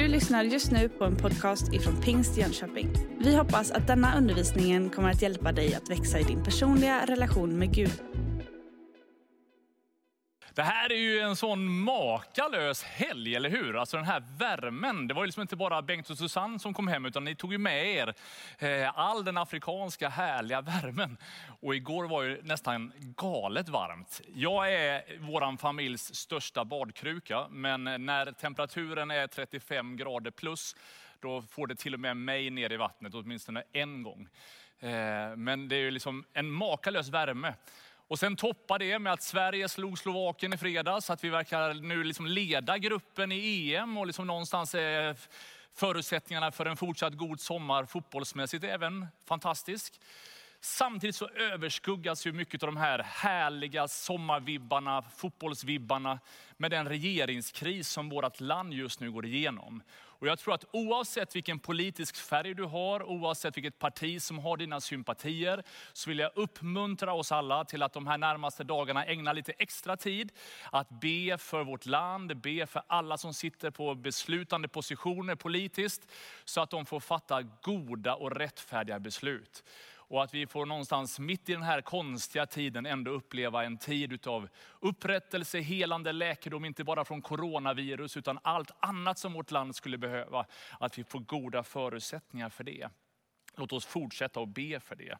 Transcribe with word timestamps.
Du 0.00 0.08
lyssnar 0.08 0.44
just 0.44 0.70
nu 0.70 0.88
på 0.88 1.04
en 1.04 1.16
podcast 1.16 1.72
ifrån 1.72 1.96
Pingst 2.02 2.36
Jönköping. 2.36 2.88
Vi 3.18 3.36
hoppas 3.36 3.70
att 3.70 3.86
denna 3.86 4.18
undervisning 4.18 4.90
kommer 4.90 5.10
att 5.10 5.22
hjälpa 5.22 5.52
dig 5.52 5.74
att 5.74 5.90
växa 5.90 6.18
i 6.18 6.22
din 6.22 6.44
personliga 6.44 7.06
relation 7.06 7.58
med 7.58 7.74
Gud. 7.74 7.92
Det 10.60 10.64
här 10.64 10.92
är 10.92 10.96
ju 10.96 11.20
en 11.20 11.36
sån 11.36 11.80
makalös 11.80 12.82
helg, 12.82 13.36
eller 13.36 13.50
hur? 13.50 13.76
Alltså 13.76 13.96
den 13.96 14.06
här 14.06 14.22
värmen. 14.38 15.08
Det 15.08 15.14
var 15.14 15.22
ju 15.22 15.26
liksom 15.26 15.40
inte 15.40 15.56
bara 15.56 15.82
Bengt 15.82 16.10
och 16.10 16.18
Susanne 16.18 16.58
som 16.58 16.74
kom 16.74 16.88
hem, 16.88 17.06
utan 17.06 17.24
ni 17.24 17.34
tog 17.34 17.52
ju 17.52 17.58
med 17.58 17.86
er 17.86 18.14
eh, 18.58 18.98
all 18.98 19.24
den 19.24 19.38
afrikanska 19.38 20.08
härliga 20.08 20.60
värmen. 20.60 21.16
Och 21.60 21.74
igår 21.74 22.08
var 22.08 22.22
ju 22.22 22.42
nästan 22.42 22.92
galet 22.96 23.68
varmt. 23.68 24.20
Jag 24.34 24.74
är 24.74 25.02
vår 25.18 25.56
familjs 25.56 26.14
största 26.14 26.64
badkruka, 26.64 27.46
men 27.50 27.84
när 27.84 28.32
temperaturen 28.32 29.10
är 29.10 29.26
35 29.26 29.96
grader 29.96 30.30
plus, 30.30 30.76
då 31.20 31.42
får 31.42 31.66
det 31.66 31.74
till 31.74 31.94
och 31.94 32.00
med 32.00 32.16
mig 32.16 32.50
ner 32.50 32.72
i 32.72 32.76
vattnet 32.76 33.14
åtminstone 33.14 33.62
en 33.72 34.02
gång. 34.02 34.28
Eh, 34.80 35.36
men 35.36 35.68
det 35.68 35.76
är 35.76 35.80
ju 35.80 35.90
liksom 35.90 36.24
en 36.32 36.50
makalös 36.50 37.08
värme. 37.08 37.54
Och 38.10 38.18
sen 38.18 38.36
toppar 38.36 38.78
det 38.78 38.98
med 38.98 39.12
att 39.12 39.22
Sverige 39.22 39.68
slog 39.68 39.98
Slovakien 39.98 40.52
i 40.52 40.56
fredags, 40.56 41.10
att 41.10 41.24
vi 41.24 41.28
verkar 41.28 41.74
nu 41.74 42.04
liksom 42.04 42.26
leda 42.26 42.78
gruppen 42.78 43.32
i 43.32 43.74
EM 43.74 43.96
och 43.96 44.06
liksom 44.06 44.26
någonstans 44.26 44.74
är 44.74 45.16
förutsättningarna 45.74 46.52
för 46.52 46.66
en 46.66 46.76
fortsatt 46.76 47.14
god 47.14 47.40
sommar 47.40 47.84
fotbollsmässigt 47.84 48.64
även 48.64 49.06
fantastisk. 49.24 50.00
Samtidigt 50.62 51.16
så 51.16 51.28
överskuggas 51.28 52.26
ju 52.26 52.32
mycket 52.32 52.62
av 52.62 52.66
de 52.66 52.76
här 52.76 52.98
härliga 52.98 53.88
sommarvibbarna, 53.88 55.02
fotbollsvibbarna 55.02 56.20
med 56.56 56.70
den 56.70 56.88
regeringskris 56.88 57.88
som 57.88 58.08
vårt 58.08 58.40
land 58.40 58.72
just 58.72 59.00
nu 59.00 59.12
går 59.12 59.26
igenom. 59.26 59.82
Och 59.92 60.26
jag 60.26 60.38
tror 60.38 60.54
att 60.54 60.64
oavsett 60.72 61.36
vilken 61.36 61.58
politisk 61.58 62.16
färg 62.16 62.54
du 62.54 62.64
har, 62.64 63.02
oavsett 63.02 63.56
vilket 63.56 63.78
parti 63.78 64.22
som 64.22 64.38
har 64.38 64.56
dina 64.56 64.80
sympatier, 64.80 65.62
så 65.92 66.10
vill 66.10 66.18
jag 66.18 66.30
uppmuntra 66.34 67.12
oss 67.12 67.32
alla 67.32 67.64
till 67.64 67.82
att 67.82 67.92
de 67.92 68.06
här 68.06 68.18
närmaste 68.18 68.64
dagarna 68.64 69.04
ägna 69.04 69.32
lite 69.32 69.52
extra 69.52 69.96
tid 69.96 70.32
att 70.72 70.88
be 70.88 71.38
för 71.38 71.64
vårt 71.64 71.86
land, 71.86 72.36
be 72.36 72.66
för 72.66 72.82
alla 72.86 73.18
som 73.18 73.34
sitter 73.34 73.70
på 73.70 73.94
beslutande 73.94 74.68
positioner 74.68 75.34
politiskt, 75.34 76.12
så 76.44 76.60
att 76.60 76.70
de 76.70 76.86
får 76.86 77.00
fatta 77.00 77.42
goda 77.42 78.14
och 78.14 78.36
rättfärdiga 78.36 78.98
beslut. 78.98 79.64
Och 80.10 80.22
att 80.22 80.34
vi 80.34 80.46
får 80.46 80.66
någonstans 80.66 81.18
mitt 81.18 81.48
i 81.48 81.52
den 81.52 81.62
här 81.62 81.80
konstiga 81.80 82.46
tiden 82.46 82.86
ändå 82.86 83.10
uppleva 83.10 83.64
en 83.64 83.78
tid 83.78 84.26
av 84.26 84.48
upprättelse, 84.80 85.60
helande, 85.60 86.12
läkedom, 86.12 86.64
inte 86.64 86.84
bara 86.84 87.04
från 87.04 87.22
coronavirus 87.22 88.16
utan 88.16 88.38
allt 88.42 88.70
annat 88.80 89.18
som 89.18 89.32
vårt 89.32 89.50
land 89.50 89.76
skulle 89.76 89.98
behöva. 89.98 90.46
Att 90.80 90.98
vi 90.98 91.04
får 91.04 91.18
goda 91.18 91.62
förutsättningar 91.62 92.48
för 92.48 92.64
det. 92.64 92.88
Låt 93.56 93.72
oss 93.72 93.86
fortsätta 93.86 94.40
att 94.40 94.48
be 94.48 94.80
för 94.80 94.96
det. 94.96 95.18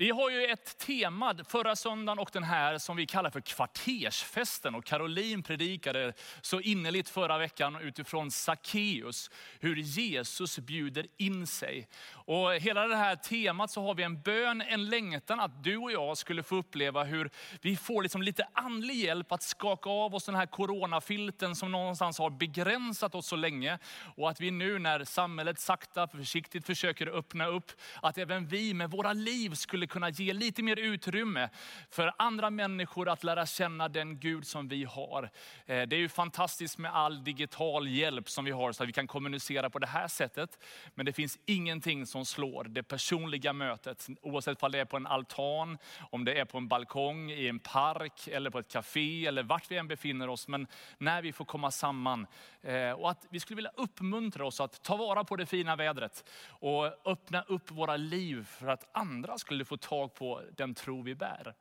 Vi 0.00 0.10
har 0.10 0.30
ju 0.30 0.44
ett 0.44 0.78
tema 0.78 1.34
förra 1.48 1.76
söndagen 1.76 2.18
och 2.18 2.30
den 2.32 2.42
här 2.42 2.78
som 2.78 2.96
vi 2.96 3.06
kallar 3.06 3.30
för 3.30 3.40
kvartersfesten. 3.40 4.74
Och 4.74 4.84
Caroline 4.84 5.42
predikade 5.42 6.12
så 6.40 6.60
innerligt 6.60 7.08
förra 7.08 7.38
veckan 7.38 7.76
utifrån 7.80 8.30
Sackeus, 8.30 9.30
hur 9.60 9.76
Jesus 9.76 10.58
bjuder 10.58 11.06
in 11.16 11.46
sig. 11.46 11.88
Och 12.10 12.54
hela 12.54 12.86
det 12.86 12.96
här 12.96 13.16
temat 13.16 13.70
så 13.70 13.82
har 13.82 13.94
vi 13.94 14.02
en 14.02 14.22
bön, 14.22 14.60
en 14.60 14.88
längtan 14.88 15.40
att 15.40 15.64
du 15.64 15.76
och 15.76 15.92
jag 15.92 16.18
skulle 16.18 16.42
få 16.42 16.56
uppleva 16.56 17.04
hur 17.04 17.30
vi 17.60 17.76
får 17.76 18.02
liksom 18.02 18.22
lite 18.22 18.48
andlig 18.52 18.94
hjälp 18.94 19.32
att 19.32 19.42
skaka 19.42 19.90
av 19.90 20.14
oss 20.14 20.24
den 20.24 20.34
här 20.34 20.46
coronafilten 20.46 21.56
som 21.56 21.72
någonstans 21.72 22.18
har 22.18 22.30
begränsat 22.30 23.14
oss 23.14 23.26
så 23.26 23.36
länge. 23.36 23.78
Och 24.16 24.30
att 24.30 24.40
vi 24.40 24.50
nu 24.50 24.78
när 24.78 25.04
samhället 25.04 25.60
sakta 25.60 26.08
försiktigt 26.08 26.66
försöker 26.66 27.06
öppna 27.06 27.46
upp, 27.46 27.72
att 28.02 28.18
även 28.18 28.46
vi 28.46 28.74
med 28.74 28.90
våra 28.90 29.12
liv 29.12 29.54
skulle 29.54 29.87
kunna 29.88 30.10
ge 30.10 30.32
lite 30.32 30.62
mer 30.62 30.76
utrymme 30.76 31.48
för 31.90 32.12
andra 32.18 32.50
människor 32.50 33.08
att 33.08 33.24
lära 33.24 33.46
känna 33.46 33.88
den 33.88 34.18
Gud 34.18 34.46
som 34.46 34.68
vi 34.68 34.84
har. 34.84 35.30
Eh, 35.66 35.82
det 35.82 35.96
är 35.96 36.00
ju 36.00 36.08
fantastiskt 36.08 36.78
med 36.78 36.94
all 36.94 37.24
digital 37.24 37.88
hjälp 37.88 38.28
som 38.28 38.44
vi 38.44 38.50
har 38.50 38.72
så 38.72 38.82
att 38.82 38.88
vi 38.88 38.92
kan 38.92 39.06
kommunicera 39.06 39.70
på 39.70 39.78
det 39.78 39.86
här 39.86 40.08
sättet. 40.08 40.58
Men 40.94 41.06
det 41.06 41.12
finns 41.12 41.38
ingenting 41.46 42.06
som 42.06 42.24
slår 42.24 42.64
det 42.64 42.82
personliga 42.82 43.52
mötet. 43.52 44.06
Oavsett 44.22 44.62
om 44.62 44.72
det 44.72 44.78
är 44.78 44.84
på 44.84 44.96
en 44.96 45.06
altan, 45.06 45.78
om 46.10 46.24
det 46.24 46.40
är 46.40 46.44
på 46.44 46.58
en 46.58 46.68
balkong, 46.68 47.30
i 47.30 47.48
en 47.48 47.58
park 47.58 48.28
eller 48.28 48.50
på 48.50 48.58
ett 48.58 48.72
café 48.72 49.26
eller 49.26 49.42
vart 49.42 49.70
vi 49.70 49.76
än 49.76 49.88
befinner 49.88 50.28
oss. 50.28 50.48
Men 50.48 50.66
när 50.98 51.22
vi 51.22 51.32
får 51.32 51.44
komma 51.44 51.70
samman 51.70 52.26
eh, 52.62 52.90
och 52.90 53.10
att 53.10 53.26
vi 53.30 53.40
skulle 53.40 53.56
vilja 53.56 53.72
uppmuntra 53.76 54.46
oss 54.46 54.60
att 54.60 54.82
ta 54.82 54.96
vara 54.96 55.24
på 55.24 55.36
det 55.36 55.46
fina 55.46 55.76
vädret 55.76 56.24
och 56.48 57.06
öppna 57.06 57.42
upp 57.42 57.70
våra 57.70 57.96
liv 57.96 58.44
för 58.44 58.66
att 58.66 58.96
andra 58.96 59.38
skulle 59.38 59.64
få 59.64 59.76
tag 59.78 60.14
på 60.14 60.42
den 60.56 60.74
tro 60.74 61.02
vi 61.02 61.14
bär. 61.14 61.54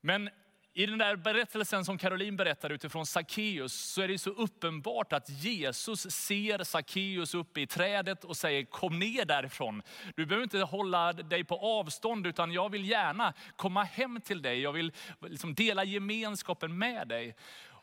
Men 0.00 0.30
i 0.78 0.86
den 0.86 0.98
där 0.98 1.16
berättelsen 1.16 1.84
som 1.84 1.98
Caroline 1.98 2.36
berättar 2.36 2.70
utifrån 2.70 3.06
Sackeus 3.06 3.72
så 3.72 4.02
är 4.02 4.08
det 4.08 4.18
så 4.18 4.30
uppenbart 4.30 5.12
att 5.12 5.30
Jesus 5.30 6.10
ser 6.10 6.64
Sackeus 6.64 7.34
uppe 7.34 7.60
i 7.60 7.66
trädet 7.66 8.24
och 8.24 8.36
säger 8.36 8.64
kom 8.64 8.98
ner 8.98 9.24
därifrån. 9.24 9.82
Du 10.16 10.26
behöver 10.26 10.42
inte 10.42 10.58
hålla 10.58 11.12
dig 11.12 11.44
på 11.44 11.56
avstånd 11.56 12.26
utan 12.26 12.52
jag 12.52 12.70
vill 12.70 12.90
gärna 12.90 13.34
komma 13.56 13.82
hem 13.82 14.20
till 14.20 14.42
dig. 14.42 14.60
Jag 14.60 14.72
vill 14.72 14.92
liksom 15.20 15.54
dela 15.54 15.84
gemenskapen 15.84 16.78
med 16.78 17.08
dig. 17.08 17.36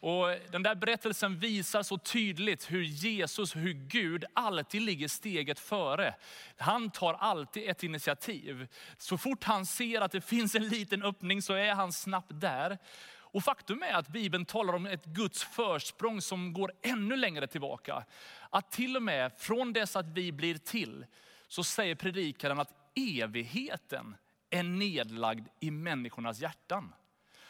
Och 0.05 0.35
den 0.51 0.63
där 0.63 0.75
berättelsen 0.75 1.39
visar 1.39 1.83
så 1.83 1.97
tydligt 1.97 2.71
hur 2.71 2.83
Jesus, 2.83 3.55
hur 3.55 3.73
Gud 3.73 4.25
alltid 4.33 4.81
ligger 4.81 5.07
steget 5.07 5.59
före. 5.59 6.16
Han 6.57 6.89
tar 6.89 7.13
alltid 7.13 7.69
ett 7.69 7.83
initiativ. 7.83 8.67
Så 8.97 9.17
fort 9.17 9.43
han 9.43 9.66
ser 9.66 10.01
att 10.01 10.11
det 10.11 10.21
finns 10.21 10.55
en 10.55 10.67
liten 10.67 11.03
öppning 11.03 11.41
så 11.41 11.53
är 11.53 11.73
han 11.73 11.91
snabbt 11.91 12.31
där. 12.33 12.77
Och 13.19 13.43
faktum 13.43 13.83
är 13.83 13.93
att 13.93 14.07
Bibeln 14.07 14.45
talar 14.45 14.73
om 14.73 14.85
ett 14.85 15.05
Guds 15.05 15.43
försprång 15.43 16.22
som 16.22 16.53
går 16.53 16.72
ännu 16.81 17.16
längre 17.16 17.47
tillbaka. 17.47 18.05
Att 18.49 18.72
till 18.72 18.95
och 18.95 19.03
med 19.03 19.31
från 19.37 19.73
dess 19.73 19.95
att 19.95 20.07
vi 20.07 20.31
blir 20.31 20.57
till, 20.57 21.05
så 21.47 21.63
säger 21.63 21.95
predikaren 21.95 22.59
att 22.59 22.73
evigheten 22.95 24.16
är 24.49 24.63
nedlagd 24.63 25.47
i 25.59 25.72
människornas 25.72 26.39
hjärtan. 26.39 26.93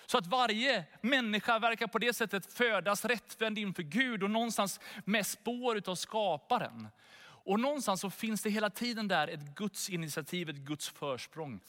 Så 0.06 0.18
att 0.18 0.28
varje 0.28 0.86
människa 1.02 1.60
verkar 1.60 1.88
på 1.88 2.00
det 2.00 2.14
sättet 2.14 2.54
födas 2.54 3.06
rättvänd 3.06 3.58
inför 3.58 3.84
Gud 3.84 4.24
och 4.24 4.32
någonstans 4.32 4.80
med 5.06 5.26
spår 5.26 5.78
utav 5.78 5.96
skaparen. 5.96 6.88
Och 7.46 7.60
någonstans 7.60 8.02
så 8.02 8.10
finns 8.10 8.42
det 8.42 8.50
hela 8.50 8.70
tiden 8.70 9.08
där 9.08 9.28
ett 9.28 9.56
Guds 9.56 9.90
initiativ, 9.90 10.50
ett 10.50 10.56
Guds 10.56 10.90
försprång. 10.90 11.60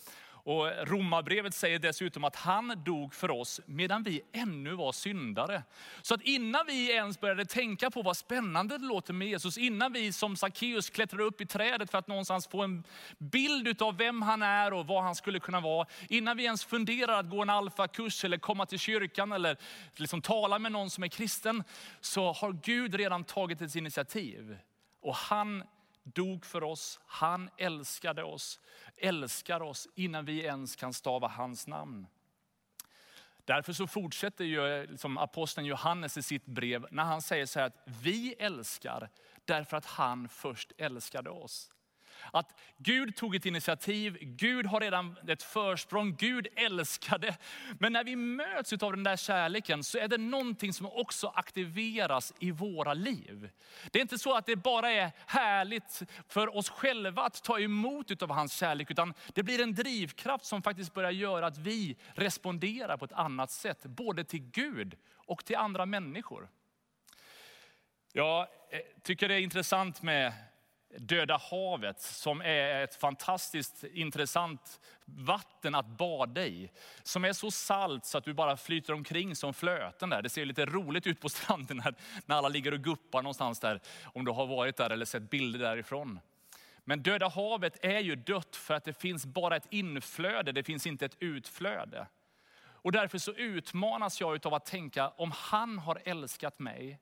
Och 0.46 0.88
Romarbrevet 0.88 1.54
säger 1.54 1.78
dessutom 1.78 2.24
att 2.24 2.36
han 2.36 2.82
dog 2.84 3.14
för 3.14 3.30
oss 3.30 3.60
medan 3.66 4.02
vi 4.02 4.22
ännu 4.32 4.74
var 4.74 4.92
syndare. 4.92 5.62
Så 6.02 6.14
att 6.14 6.22
innan 6.22 6.66
vi 6.66 6.92
ens 6.92 7.20
började 7.20 7.44
tänka 7.44 7.90
på 7.90 8.02
vad 8.02 8.16
spännande 8.16 8.78
det 8.78 8.84
låter 8.84 9.12
med 9.12 9.28
Jesus, 9.28 9.58
innan 9.58 9.92
vi 9.92 10.12
som 10.12 10.36
Sackeus 10.36 10.90
klättrade 10.90 11.24
upp 11.24 11.40
i 11.40 11.46
trädet 11.46 11.90
för 11.90 11.98
att 11.98 12.08
någonstans 12.08 12.46
få 12.46 12.62
en 12.62 12.84
bild 13.18 13.82
av 13.82 13.96
vem 13.96 14.22
han 14.22 14.42
är 14.42 14.72
och 14.72 14.86
vad 14.86 15.02
han 15.02 15.14
skulle 15.14 15.40
kunna 15.40 15.60
vara. 15.60 15.86
Innan 16.08 16.36
vi 16.36 16.44
ens 16.44 16.64
funderar 16.64 17.20
att 17.20 17.30
gå 17.30 17.42
en 17.42 17.50
alfakurs 17.50 18.24
eller 18.24 18.38
komma 18.38 18.66
till 18.66 18.78
kyrkan 18.78 19.32
eller 19.32 19.56
liksom 19.94 20.22
tala 20.22 20.58
med 20.58 20.72
någon 20.72 20.90
som 20.90 21.04
är 21.04 21.08
kristen, 21.08 21.64
så 22.00 22.32
har 22.32 22.52
Gud 22.52 22.94
redan 22.94 23.24
tagit 23.24 23.60
ett 23.60 23.74
initiativ. 23.74 24.56
Och 25.00 25.14
han 25.14 25.62
dog 26.14 26.46
för 26.46 26.62
oss, 26.62 27.00
han 27.06 27.50
älskade 27.56 28.24
oss, 28.24 28.60
älskar 28.96 29.62
oss 29.62 29.88
innan 29.94 30.24
vi 30.24 30.40
ens 30.44 30.76
kan 30.76 30.92
stava 30.92 31.28
hans 31.28 31.66
namn. 31.66 32.06
Därför 33.44 33.72
så 33.72 33.86
fortsätter 33.86 34.44
ju 34.44 34.86
liksom 34.86 35.18
aposteln 35.18 35.66
Johannes 35.66 36.16
i 36.16 36.22
sitt 36.22 36.46
brev 36.46 36.86
när 36.90 37.04
han 37.04 37.22
säger 37.22 37.46
så 37.46 37.58
här 37.58 37.66
att 37.66 37.82
vi 38.02 38.34
älskar 38.38 39.08
därför 39.44 39.76
att 39.76 39.86
han 39.86 40.28
först 40.28 40.72
älskade 40.78 41.30
oss. 41.30 41.70
Att 42.32 42.60
Gud 42.76 43.16
tog 43.16 43.34
ett 43.34 43.46
initiativ, 43.46 44.18
Gud 44.20 44.66
har 44.66 44.80
redan 44.80 45.16
ett 45.28 45.42
försprång, 45.42 46.16
Gud 46.16 46.46
älskade. 46.56 47.36
Men 47.78 47.92
när 47.92 48.04
vi 48.04 48.16
möts 48.16 48.72
av 48.72 48.92
den 48.92 49.04
där 49.04 49.16
kärleken 49.16 49.84
så 49.84 49.98
är 49.98 50.08
det 50.08 50.18
någonting 50.18 50.72
som 50.72 50.86
också 50.86 51.32
aktiveras 51.34 52.32
i 52.38 52.50
våra 52.50 52.94
liv. 52.94 53.50
Det 53.90 53.98
är 53.98 54.02
inte 54.02 54.18
så 54.18 54.34
att 54.34 54.46
det 54.46 54.56
bara 54.56 54.90
är 54.90 55.10
härligt 55.26 56.02
för 56.28 56.56
oss 56.56 56.70
själva 56.70 57.22
att 57.22 57.42
ta 57.42 57.60
emot 57.60 58.22
av 58.22 58.30
hans 58.30 58.52
kärlek, 58.52 58.90
utan 58.90 59.14
det 59.34 59.42
blir 59.42 59.62
en 59.62 59.74
drivkraft 59.74 60.44
som 60.44 60.62
faktiskt 60.62 60.94
börjar 60.94 61.10
göra 61.10 61.46
att 61.46 61.58
vi 61.58 61.96
responderar 62.14 62.96
på 62.96 63.04
ett 63.04 63.12
annat 63.12 63.50
sätt, 63.50 63.82
både 63.82 64.24
till 64.24 64.40
Gud 64.40 64.96
och 65.14 65.44
till 65.44 65.56
andra 65.56 65.86
människor. 65.86 66.48
Jag 68.12 68.40
eh, 68.40 68.80
tycker 69.02 69.28
det 69.28 69.34
är 69.34 69.38
intressant 69.38 70.02
med 70.02 70.32
Döda 70.98 71.36
havet 71.36 72.00
som 72.00 72.40
är 72.40 72.84
ett 72.84 72.94
fantastiskt 72.94 73.84
intressant 73.84 74.80
vatten 75.04 75.74
att 75.74 75.86
bada 75.86 76.46
i. 76.46 76.70
Som 77.02 77.24
är 77.24 77.32
så 77.32 77.50
salt 77.50 78.04
så 78.04 78.18
att 78.18 78.24
du 78.24 78.34
bara 78.34 78.56
flyter 78.56 78.92
omkring 78.92 79.36
som 79.36 79.54
flöten 79.54 80.10
där. 80.10 80.22
Det 80.22 80.28
ser 80.28 80.44
lite 80.44 80.66
roligt 80.66 81.06
ut 81.06 81.20
på 81.20 81.28
stranden 81.28 81.76
när, 81.76 81.94
när 82.26 82.36
alla 82.36 82.48
ligger 82.48 82.72
och 82.72 82.80
guppar 82.80 83.22
någonstans 83.22 83.60
där. 83.60 83.80
Om 84.04 84.24
du 84.24 84.30
har 84.30 84.46
varit 84.46 84.76
där 84.76 84.90
eller 84.90 85.04
sett 85.04 85.30
bilder 85.30 85.58
därifrån. 85.58 86.20
Men 86.84 87.02
Döda 87.02 87.28
havet 87.28 87.84
är 87.84 88.00
ju 88.00 88.16
dött 88.16 88.56
för 88.56 88.74
att 88.74 88.84
det 88.84 89.00
finns 89.00 89.26
bara 89.26 89.56
ett 89.56 89.66
inflöde, 89.70 90.52
det 90.52 90.62
finns 90.62 90.86
inte 90.86 91.06
ett 91.06 91.16
utflöde. 91.18 92.06
Och 92.86 92.92
därför 92.92 93.18
så 93.18 93.32
utmanas 93.32 94.20
jag 94.20 94.46
av 94.46 94.54
att 94.54 94.66
tänka, 94.66 95.08
om 95.08 95.32
han 95.34 95.78
har 95.78 96.02
älskat 96.04 96.58
mig, 96.58 96.98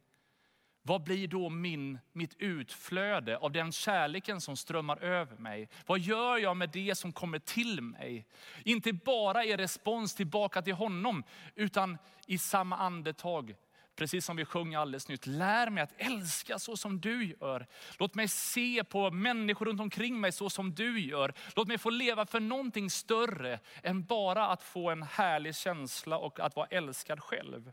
vad 0.86 1.02
blir 1.02 1.28
då 1.28 1.48
min, 1.48 1.98
mitt 2.12 2.34
utflöde 2.38 3.38
av 3.38 3.52
den 3.52 3.72
kärleken 3.72 4.40
som 4.40 4.56
strömmar 4.56 5.02
över 5.02 5.36
mig? 5.36 5.68
Vad 5.86 5.98
gör 5.98 6.38
jag 6.38 6.56
med 6.56 6.70
det 6.70 6.94
som 6.94 7.12
kommer 7.12 7.38
till 7.38 7.80
mig? 7.80 8.26
Inte 8.64 8.92
bara 8.92 9.44
i 9.44 9.56
respons 9.56 10.14
tillbaka 10.14 10.62
till 10.62 10.74
honom, 10.74 11.24
utan 11.54 11.98
i 12.26 12.38
samma 12.38 12.76
andetag 12.76 13.54
precis 13.96 14.24
som 14.24 14.36
vi 14.36 14.44
sjöng 14.44 14.74
alldeles 14.74 15.08
nyss. 15.08 15.26
lär 15.26 15.70
mig 15.70 15.82
att 15.82 15.94
älska 15.96 16.58
så 16.58 16.76
som 16.76 17.00
du 17.00 17.24
gör. 17.40 17.66
Låt 17.98 18.14
mig 18.14 18.28
se 18.28 18.84
på 18.84 19.10
människor 19.10 19.66
runt 19.66 19.80
omkring 19.80 20.20
mig 20.20 20.32
så 20.32 20.50
som 20.50 20.74
du 20.74 21.00
gör. 21.00 21.34
Låt 21.56 21.68
mig 21.68 21.78
få 21.78 21.90
leva 21.90 22.26
för 22.26 22.40
någonting 22.40 22.90
större 22.90 23.60
än 23.82 24.04
bara 24.04 24.48
att 24.48 24.62
få 24.62 24.90
en 24.90 25.02
härlig 25.02 25.56
känsla 25.56 26.18
och 26.18 26.40
att 26.40 26.56
vara 26.56 26.66
älskad 26.66 27.20
själv. 27.20 27.72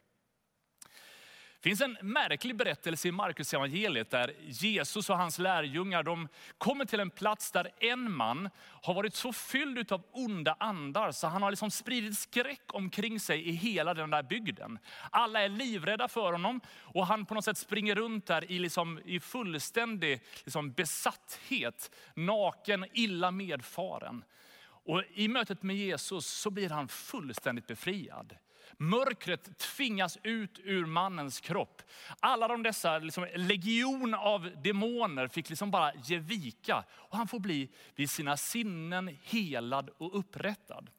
Det 1.62 1.70
finns 1.70 1.82
en 1.82 1.98
märklig 2.02 2.56
berättelse 2.56 3.08
i 3.08 3.12
Markus 3.12 3.54
evangeliet 3.54 4.10
där 4.10 4.34
Jesus 4.42 5.10
och 5.10 5.18
hans 5.18 5.40
lärjungar 5.40 6.04
de 6.04 6.28
kommer 6.58 6.86
till 6.86 7.00
en 7.00 7.10
plats 7.10 7.52
där 7.52 7.72
en 7.80 8.12
man 8.12 8.50
har 8.60 8.94
varit 8.94 9.16
så 9.16 9.34
fylld 9.34 9.92
av 9.92 10.04
onda 10.12 10.56
andar 10.60 11.12
så 11.12 11.28
han 11.28 11.44
har 11.44 11.50
liksom 11.50 11.72
spridit 11.72 12.18
skräck 12.18 12.62
omkring 12.74 13.20
sig 13.20 13.48
i 13.48 13.52
hela 13.52 13.94
den 13.94 14.10
där 14.10 14.24
bygden. 14.24 14.80
Alla 15.10 15.42
är 15.42 15.50
livrädda 15.50 16.08
för 16.08 16.32
honom 16.32 16.62
och 16.80 17.08
han 17.08 17.26
på 17.26 17.34
något 17.34 17.46
sätt 17.46 17.58
springer 17.58 17.96
runt 17.96 18.26
där 18.26 18.52
i, 18.52 18.60
liksom, 18.60 19.00
i 19.06 19.20
fullständig 19.20 20.22
liksom, 20.44 20.72
besatthet, 20.72 21.92
naken, 22.16 22.86
illa 22.94 23.32
medfaren. 23.32 24.24
Och 24.64 25.04
I 25.14 25.28
mötet 25.28 25.64
med 25.64 25.76
Jesus 25.76 26.26
så 26.26 26.50
blir 26.50 26.70
han 26.70 26.88
fullständigt 26.88 27.68
befriad. 27.68 28.36
Mörkret 28.82 29.58
tvingas 29.58 30.18
ut 30.24 30.60
ur 30.64 30.86
mannens 30.86 31.40
kropp. 31.40 31.82
Alla 32.20 32.48
de 32.48 32.64
dessa 32.64 33.00
liksom, 33.00 33.28
legion 33.36 34.14
av 34.14 34.52
demoner 34.64 35.28
fick 35.28 35.50
liksom 35.50 35.72
bara 35.72 35.94
ge 35.94 36.18
vika. 36.18 36.84
Och 36.92 37.18
han 37.18 37.28
får 37.28 37.40
bli 37.40 37.70
vid 37.96 38.10
sina 38.10 38.38
sinnen 38.38 39.18
helad 39.24 39.90
och 39.98 40.20
upprättad. 40.20 40.90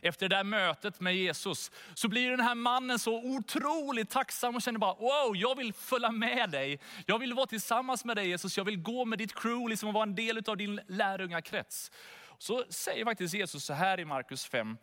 Efter 0.00 0.28
det 0.28 0.36
där 0.36 0.44
mötet 0.44 1.00
med 1.00 1.16
Jesus 1.16 1.70
så 1.94 2.08
blir 2.08 2.30
den 2.30 2.40
här 2.40 2.54
mannen 2.54 2.98
så 2.98 3.24
otroligt 3.24 4.10
tacksam 4.10 4.56
och 4.56 4.62
känner 4.62 4.78
bara, 4.78 4.94
wow, 4.94 5.36
jag 5.36 5.56
vill 5.56 5.72
följa 5.72 6.10
med 6.10 6.50
dig. 6.50 6.80
Jag 7.06 7.18
vill 7.18 7.34
vara 7.34 7.46
tillsammans 7.46 8.04
med 8.04 8.16
dig 8.16 8.28
Jesus, 8.28 8.56
jag 8.56 8.64
vill 8.64 8.82
gå 8.82 9.04
med 9.04 9.18
ditt 9.18 9.34
crew 9.34 9.70
liksom 9.70 9.88
och 9.88 9.94
vara 9.94 10.02
en 10.02 10.14
del 10.14 10.42
av 10.46 10.56
din 10.56 10.80
lärjungakrets. 10.88 11.90
Så 12.38 12.64
säger 12.70 13.04
faktiskt 13.04 13.34
Jesus 13.34 13.64
så 13.64 13.72
här 13.72 14.00
i 14.00 14.04
Markus 14.04 14.44
5, 14.46 14.76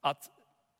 att 0.00 0.30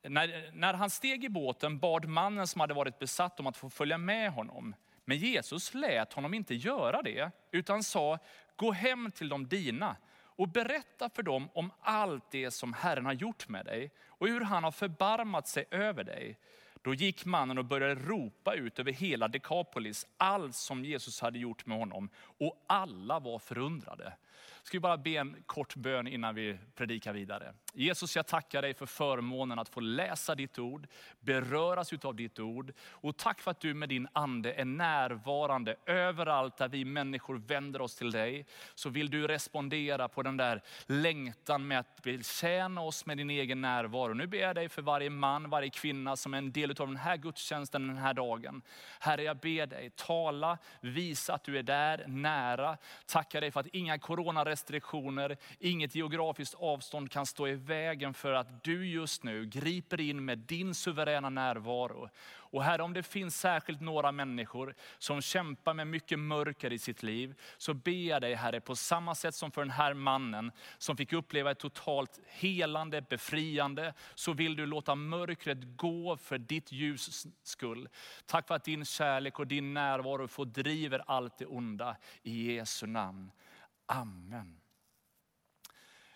när, 0.08 0.50
när 0.52 0.74
han 0.74 0.90
steg 0.90 1.24
i 1.24 1.28
båten 1.28 1.78
bad 1.78 2.08
mannen 2.08 2.46
som 2.46 2.60
hade 2.60 2.74
varit 2.74 2.98
besatt 2.98 3.40
om 3.40 3.46
att 3.46 3.56
få 3.56 3.70
följa 3.70 3.98
med 3.98 4.32
honom. 4.32 4.74
Men 5.04 5.16
Jesus 5.16 5.74
lät 5.74 6.12
honom 6.12 6.34
inte 6.34 6.54
göra 6.54 7.02
det, 7.02 7.30
utan 7.50 7.82
sa, 7.82 8.18
gå 8.56 8.72
hem 8.72 9.10
till 9.10 9.28
de 9.28 9.48
dina 9.48 9.96
och 10.36 10.48
berätta 10.48 11.08
för 11.08 11.22
dem 11.22 11.48
om 11.54 11.70
allt 11.80 12.30
det 12.30 12.50
som 12.50 12.72
Herren 12.72 13.06
har 13.06 13.12
gjort 13.12 13.48
med 13.48 13.66
dig 13.66 13.90
och 14.06 14.28
hur 14.28 14.40
han 14.40 14.64
har 14.64 14.72
förbarmat 14.72 15.48
sig 15.48 15.64
över 15.70 16.04
dig. 16.04 16.38
Då 16.82 16.94
gick 16.94 17.24
mannen 17.24 17.58
och 17.58 17.64
började 17.64 17.94
ropa 17.94 18.54
ut 18.54 18.78
över 18.78 18.92
hela 18.92 19.28
Dekapolis 19.28 20.06
allt 20.16 20.54
som 20.54 20.84
Jesus 20.84 21.20
hade 21.20 21.38
gjort 21.38 21.66
med 21.66 21.78
honom 21.78 22.08
och 22.16 22.64
alla 22.66 23.18
var 23.20 23.38
förundrade. 23.38 24.12
Ska 24.62 24.76
vi 24.76 24.80
bara 24.80 24.96
be 24.96 25.10
en 25.10 25.42
kort 25.46 25.76
bön 25.76 26.06
innan 26.06 26.34
vi 26.34 26.58
predikar 26.74 27.12
vidare. 27.12 27.54
Jesus, 27.74 28.16
jag 28.16 28.26
tackar 28.26 28.62
dig 28.62 28.74
för 28.74 28.86
förmånen 28.86 29.58
att 29.58 29.68
få 29.68 29.80
läsa 29.80 30.34
ditt 30.34 30.58
ord, 30.58 30.86
beröras 31.20 31.92
av 31.92 32.14
ditt 32.14 32.38
ord. 32.38 32.72
Och 32.90 33.16
tack 33.16 33.40
för 33.40 33.50
att 33.50 33.60
du 33.60 33.74
med 33.74 33.88
din 33.88 34.08
ande 34.12 34.52
är 34.52 34.64
närvarande 34.64 35.76
överallt 35.86 36.56
där 36.56 36.68
vi 36.68 36.84
människor 36.84 37.38
vänder 37.38 37.80
oss 37.80 37.96
till 37.96 38.10
dig. 38.10 38.46
Så 38.74 38.88
vill 38.88 39.10
du 39.10 39.26
respondera 39.26 40.08
på 40.08 40.22
den 40.22 40.36
där 40.36 40.62
längtan 40.86 41.66
med 41.66 41.78
att 41.78 42.02
betjäna 42.02 42.80
oss 42.80 43.06
med 43.06 43.16
din 43.16 43.30
egen 43.30 43.60
närvaro. 43.60 44.14
Nu 44.14 44.26
ber 44.26 44.38
jag 44.38 44.54
dig 44.54 44.68
för 44.68 44.82
varje 44.82 45.10
man, 45.10 45.50
varje 45.50 45.70
kvinna 45.70 46.16
som 46.16 46.34
är 46.34 46.38
en 46.38 46.52
del 46.52 46.70
av 46.70 46.86
den 46.86 46.96
här 46.96 47.16
gudstjänsten 47.16 47.88
den 47.88 47.96
här 47.96 48.14
dagen. 48.14 48.62
Herre, 49.00 49.22
jag 49.22 49.36
ber 49.36 49.66
dig, 49.66 49.90
tala, 49.96 50.58
visa 50.80 51.34
att 51.34 51.44
du 51.44 51.58
är 51.58 51.62
där, 51.62 52.04
nära. 52.06 52.76
Tackar 53.06 53.40
dig 53.40 53.50
för 53.50 53.60
att 53.60 53.66
inga 53.66 53.98
coronarestriktioner, 54.24 55.36
inget 55.58 55.94
geografiskt 55.94 56.54
avstånd 56.54 57.10
kan 57.10 57.26
stå 57.26 57.48
i 57.48 57.54
vägen 57.54 58.14
för 58.14 58.32
att 58.32 58.64
du 58.64 58.86
just 58.86 59.22
nu 59.22 59.46
griper 59.46 60.00
in 60.00 60.24
med 60.24 60.38
din 60.38 60.74
suveräna 60.74 61.30
närvaro. 61.30 62.08
Och 62.54 62.64
Herre, 62.64 62.82
om 62.82 62.92
det 62.92 63.02
finns 63.02 63.40
särskilt 63.40 63.80
några 63.80 64.12
människor 64.12 64.74
som 64.98 65.20
kämpar 65.20 65.74
med 65.74 65.86
mycket 65.86 66.18
mörker 66.18 66.72
i 66.72 66.78
sitt 66.78 67.02
liv, 67.02 67.34
så 67.58 67.74
ber 67.74 68.08
jag 68.08 68.22
dig 68.22 68.34
Herre, 68.34 68.60
på 68.60 68.76
samma 68.76 69.14
sätt 69.14 69.34
som 69.34 69.50
för 69.50 69.60
den 69.60 69.70
här 69.70 69.94
mannen 69.94 70.52
som 70.78 70.96
fick 70.96 71.12
uppleva 71.12 71.50
ett 71.50 71.58
totalt 71.58 72.20
helande, 72.26 73.02
befriande, 73.02 73.94
så 74.14 74.32
vill 74.32 74.56
du 74.56 74.66
låta 74.66 74.94
mörkret 74.94 75.58
gå 75.76 76.16
för 76.16 76.38
ditt 76.38 76.72
ljus 76.72 77.26
skull. 77.42 77.88
Tack 78.26 78.46
för 78.46 78.54
att 78.54 78.64
din 78.64 78.84
kärlek 78.84 79.38
och 79.38 79.46
din 79.46 79.74
närvaro 79.74 80.28
fördriver 80.28 81.02
allt 81.06 81.38
det 81.38 81.46
onda. 81.46 81.96
I 82.22 82.54
Jesu 82.54 82.86
namn. 82.86 83.30
Amen 83.86 84.60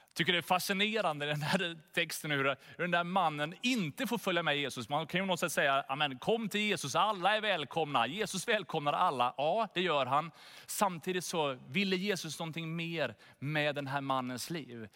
Jag 0.07 0.15
tycker 0.15 0.33
det 0.33 0.39
är 0.39 0.43
fascinerande 0.43 1.27
den 1.27 1.43
här 1.43 1.79
texten 1.93 2.31
hur, 2.31 2.57
den 2.77 2.91
där 2.91 3.05
mannen 3.05 3.55
inte 3.63 4.07
får 4.07 4.19
följa 4.19 4.43
med 4.43 4.59
Jesus. 4.59 4.89
Man 4.89 5.07
kan 5.07 5.21
ju 5.21 5.27
något 5.27 5.41
sätt 5.41 5.53
säga, 5.53 5.85
Amen, 5.89 6.19
kom 6.19 6.49
till 6.49 6.61
Jesus, 6.61 6.95
alla 6.95 7.37
är 7.37 7.41
välkomna. 7.41 8.07
Jesus 8.07 8.49
välkomnar 8.49 8.93
alla. 8.93 9.35
Ja, 9.37 9.69
det 9.75 9.81
gör 9.81 10.07
han. 10.07 10.31
Samtidigt 10.67 11.25
så 11.25 11.59
ville 11.69 11.97
Jesus 11.97 12.39
någonting 12.39 12.77
mer 12.77 13.17
med 13.39 13.75
den 13.75 13.87
här 13.87 14.01
mannens 14.01 14.51
liv. 14.51 14.89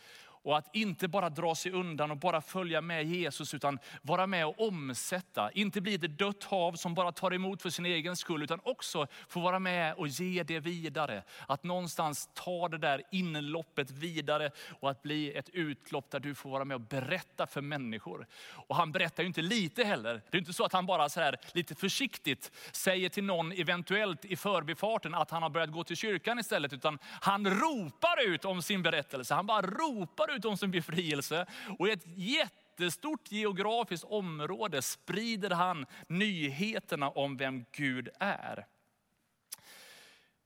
Och 0.44 0.59
att 0.59 0.77
inte 0.77 1.09
bara 1.09 1.31
dra 1.31 1.55
sig 1.55 1.73
undan 1.73 2.11
och 2.11 2.17
bara 2.17 2.41
följa 2.41 2.81
med 2.81 3.05
Jesus, 3.05 3.55
utan 3.55 3.79
vara 4.03 4.27
med 4.27 4.47
och 4.47 4.61
omsätta. 4.61 5.51
Inte 5.51 5.81
bli 5.81 5.94
ett 5.94 6.19
dött 6.19 6.44
hav 6.44 6.72
som 6.72 6.94
bara 6.94 7.13
tar 7.13 7.34
emot 7.34 7.63
för 7.63 7.70
sin 7.70 7.87
egen 7.87 8.17
skull, 8.17 8.43
utan 8.43 8.61
också 8.63 9.06
få 9.29 9.41
vara 9.41 9.58
med 9.58 9.94
och 9.94 10.08
ge 10.08 10.43
det 10.43 10.61
vidare. 10.61 11.22
Att 11.46 11.65
någonstans 11.65 12.31
ta 12.34 12.69
det 12.69 12.79
där 12.79 13.03
inloppet 13.11 13.91
vidare 13.91 14.51
och 14.81 14.91
att 14.91 15.03
bli 15.03 15.32
ett 15.32 15.49
utlopp 15.49 16.11
där 16.11 16.20
du 16.20 16.34
får 16.34 16.51
vara 16.51 16.65
med 16.65 16.75
och 16.75 16.81
berätta 16.81 17.46
för 17.46 17.61
människor. 17.61 18.27
Och 18.53 18.77
han 18.77 18.93
berättar 18.93 19.22
ju 19.22 19.27
inte 19.27 19.43
lite 19.43 19.84
heller. 19.84 20.22
Det 20.31 20.37
är 20.37 20.39
inte 20.39 20.53
så 20.53 20.65
att 20.65 20.72
han 20.72 20.87
bara 20.87 21.08
så 21.08 21.20
här 21.20 21.37
lite 21.53 21.75
försiktigt 21.75 22.53
säger 22.72 23.08
till 23.08 23.25
någon 23.25 23.53
eventuellt 23.53 24.25
i 24.25 24.37
förbifarten 24.37 25.15
att 25.15 25.31
han 25.31 25.43
har 25.43 25.51
börjat 25.51 25.70
gå 25.70 25.84
till 25.84 25.96
kyrkan 25.96 26.39
istället, 26.39 26.72
utan 26.72 26.99
han 27.20 27.51
ropar 27.51 28.27
ut 28.27 28.44
om 28.44 28.63
sin 28.63 28.82
berättelse. 28.82 29.34
Han 29.34 29.46
bara 29.46 29.63
ropar 29.63 30.31
ut 30.32 30.44
om 30.44 30.56
sin 30.56 30.70
befrielse. 30.70 31.46
Och 31.79 31.89
i 31.89 31.91
ett 31.91 32.06
jättestort 32.06 33.32
geografiskt 33.32 34.05
område 34.05 34.82
sprider 34.82 35.51
han 35.51 35.86
nyheterna 36.08 37.10
om 37.10 37.36
vem 37.36 37.65
Gud 37.72 38.08
är. 38.20 38.67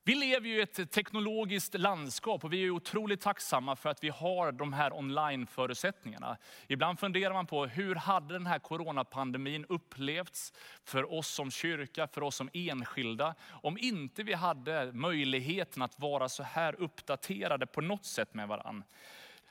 Vi 0.07 0.15
lever 0.15 0.49
ju 0.49 0.59
i 0.59 0.61
ett 0.61 0.91
teknologiskt 0.91 1.75
landskap 1.75 2.45
och 2.45 2.53
vi 2.53 2.65
är 2.65 2.71
otroligt 2.71 3.21
tacksamma 3.21 3.77
för 3.77 3.89
att 3.89 4.05
vi 4.05 4.09
har 4.09 4.53
de 4.53 4.73
här 4.73 4.93
online-förutsättningarna. 4.93 6.37
Ibland 6.69 7.01
funderar 7.01 7.35
man 7.35 7.47
på 7.47 7.67
hur 7.67 7.95
hade 7.95 8.35
den 8.35 8.47
här 8.47 8.59
coronapandemin 8.59 9.67
upplevts 9.69 10.53
för 10.85 11.13
oss 11.13 11.29
som 11.29 11.51
kyrka, 11.51 12.07
för 12.07 12.23
oss 12.23 12.37
som 12.37 12.51
enskilda, 12.53 13.35
om 13.49 13.79
inte 13.79 14.23
vi 14.23 14.33
hade 14.33 14.93
möjligheten 14.93 15.83
att 15.83 15.99
vara 15.99 16.29
så 16.29 16.43
här 16.43 16.75
uppdaterade 16.81 17.67
på 17.67 17.81
något 17.81 18.05
sätt 18.05 18.35
med 18.35 18.49
varandra. 18.49 18.87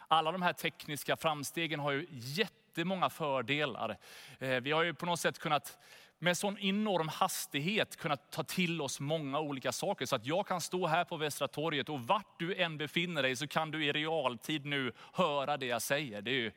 Alla 0.07 0.31
de 0.31 0.41
här 0.41 0.53
tekniska 0.53 1.17
framstegen 1.17 1.79
har 1.79 1.91
ju 1.91 2.07
jättemånga 2.09 3.09
fördelar. 3.09 3.97
Eh, 4.39 4.49
vi 4.49 4.71
har 4.71 4.83
ju 4.83 4.93
på 4.93 5.05
något 5.05 5.19
sätt 5.19 5.39
kunnat 5.39 5.77
med 6.19 6.37
sån 6.37 6.57
enorm 6.57 7.07
hastighet 7.07 7.97
kunnat 7.97 8.31
ta 8.31 8.43
till 8.43 8.81
oss 8.81 8.99
många 8.99 9.39
olika 9.39 9.71
saker. 9.71 10.05
Så 10.05 10.15
att 10.15 10.25
jag 10.25 10.47
kan 10.47 10.61
stå 10.61 10.87
här 10.87 11.03
på 11.03 11.17
Västra 11.17 11.47
torget 11.47 11.89
och 11.89 12.01
vart 12.01 12.39
du 12.39 12.55
än 12.55 12.77
befinner 12.77 13.23
dig 13.23 13.35
så 13.35 13.47
kan 13.47 13.71
du 13.71 13.85
i 13.85 13.91
realtid 13.91 14.65
nu 14.65 14.91
höra 15.13 15.57
det 15.57 15.65
jag 15.65 15.81
säger. 15.81 16.21
Det 16.21 16.31
är 16.31 16.35
ju, 16.35 16.51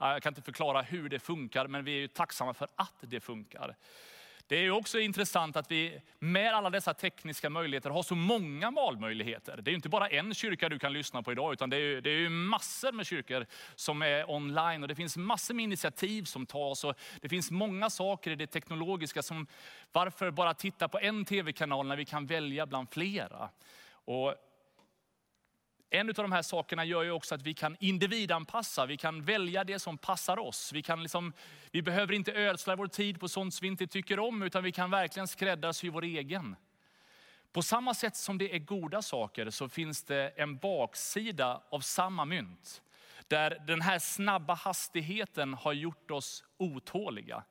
jag 0.00 0.22
kan 0.22 0.30
inte 0.30 0.42
förklara 0.42 0.82
hur 0.82 1.08
det 1.08 1.18
funkar, 1.18 1.66
men 1.66 1.84
vi 1.84 1.92
är 1.92 2.00
ju 2.00 2.08
tacksamma 2.08 2.54
för 2.54 2.68
att 2.76 2.94
det 3.00 3.20
funkar. 3.20 3.76
Det 4.46 4.56
är 4.56 4.70
också 4.70 4.98
intressant 5.00 5.56
att 5.56 5.70
vi 5.70 6.00
med 6.18 6.54
alla 6.54 6.70
dessa 6.70 6.94
tekniska 6.94 7.50
möjligheter 7.50 7.90
har 7.90 8.02
så 8.02 8.14
många 8.14 8.70
valmöjligheter. 8.70 9.56
Det 9.62 9.70
är 9.70 9.74
inte 9.74 9.88
bara 9.88 10.08
en 10.08 10.34
kyrka 10.34 10.68
du 10.68 10.78
kan 10.78 10.92
lyssna 10.92 11.22
på 11.22 11.32
idag, 11.32 11.52
utan 11.52 11.70
det 11.70 11.76
är, 11.76 12.00
det 12.00 12.10
är 12.10 12.28
massor 12.28 12.92
med 12.92 13.06
kyrkor 13.06 13.46
som 13.74 14.02
är 14.02 14.30
online. 14.30 14.82
Och 14.82 14.88
det 14.88 14.94
finns 14.94 15.16
massor 15.16 15.54
med 15.54 15.62
initiativ 15.62 16.24
som 16.24 16.46
tas. 16.46 16.84
Och 16.84 16.94
det 17.20 17.28
finns 17.28 17.50
många 17.50 17.90
saker 17.90 18.30
i 18.30 18.34
det 18.34 18.46
teknologiska 18.46 19.22
som, 19.22 19.46
varför 19.92 20.30
bara 20.30 20.54
titta 20.54 20.88
på 20.88 20.98
en 20.98 21.24
tv-kanal 21.24 21.86
när 21.86 21.96
vi 21.96 22.04
kan 22.04 22.26
välja 22.26 22.66
bland 22.66 22.90
flera? 22.90 23.50
Och 24.04 24.34
en 25.92 26.08
av 26.08 26.14
de 26.14 26.32
här 26.32 26.42
sakerna 26.42 26.84
gör 26.84 27.02
ju 27.02 27.10
också 27.10 27.34
att 27.34 27.42
vi 27.42 27.54
kan 27.54 27.76
individanpassa, 27.80 28.86
vi 28.86 28.96
kan 28.96 29.24
välja 29.24 29.64
det 29.64 29.78
som 29.78 29.98
passar 29.98 30.38
oss. 30.38 30.72
Vi, 30.72 30.82
kan 30.82 31.02
liksom, 31.02 31.32
vi 31.70 31.82
behöver 31.82 32.14
inte 32.14 32.32
ödsla 32.32 32.76
vår 32.76 32.86
tid 32.86 33.20
på 33.20 33.28
sånt 33.28 33.54
som 33.54 33.64
vi 33.64 33.68
inte 33.68 33.86
tycker 33.86 34.18
om, 34.18 34.42
utan 34.42 34.64
vi 34.64 34.72
kan 34.72 34.90
verkligen 34.90 35.28
skräddarsy 35.28 35.90
vår 35.90 36.04
egen. 36.04 36.56
På 37.52 37.62
samma 37.62 37.94
sätt 37.94 38.16
som 38.16 38.38
det 38.38 38.54
är 38.54 38.58
goda 38.58 39.02
saker 39.02 39.50
så 39.50 39.68
finns 39.68 40.02
det 40.02 40.28
en 40.36 40.56
baksida 40.56 41.62
av 41.70 41.80
samma 41.80 42.24
mynt. 42.24 42.82
Där 43.28 43.58
den 43.66 43.80
här 43.80 43.98
snabba 43.98 44.54
hastigheten 44.54 45.54
har 45.54 45.72
gjort 45.72 46.10
oss 46.10 46.44
otåliga. 46.56 47.44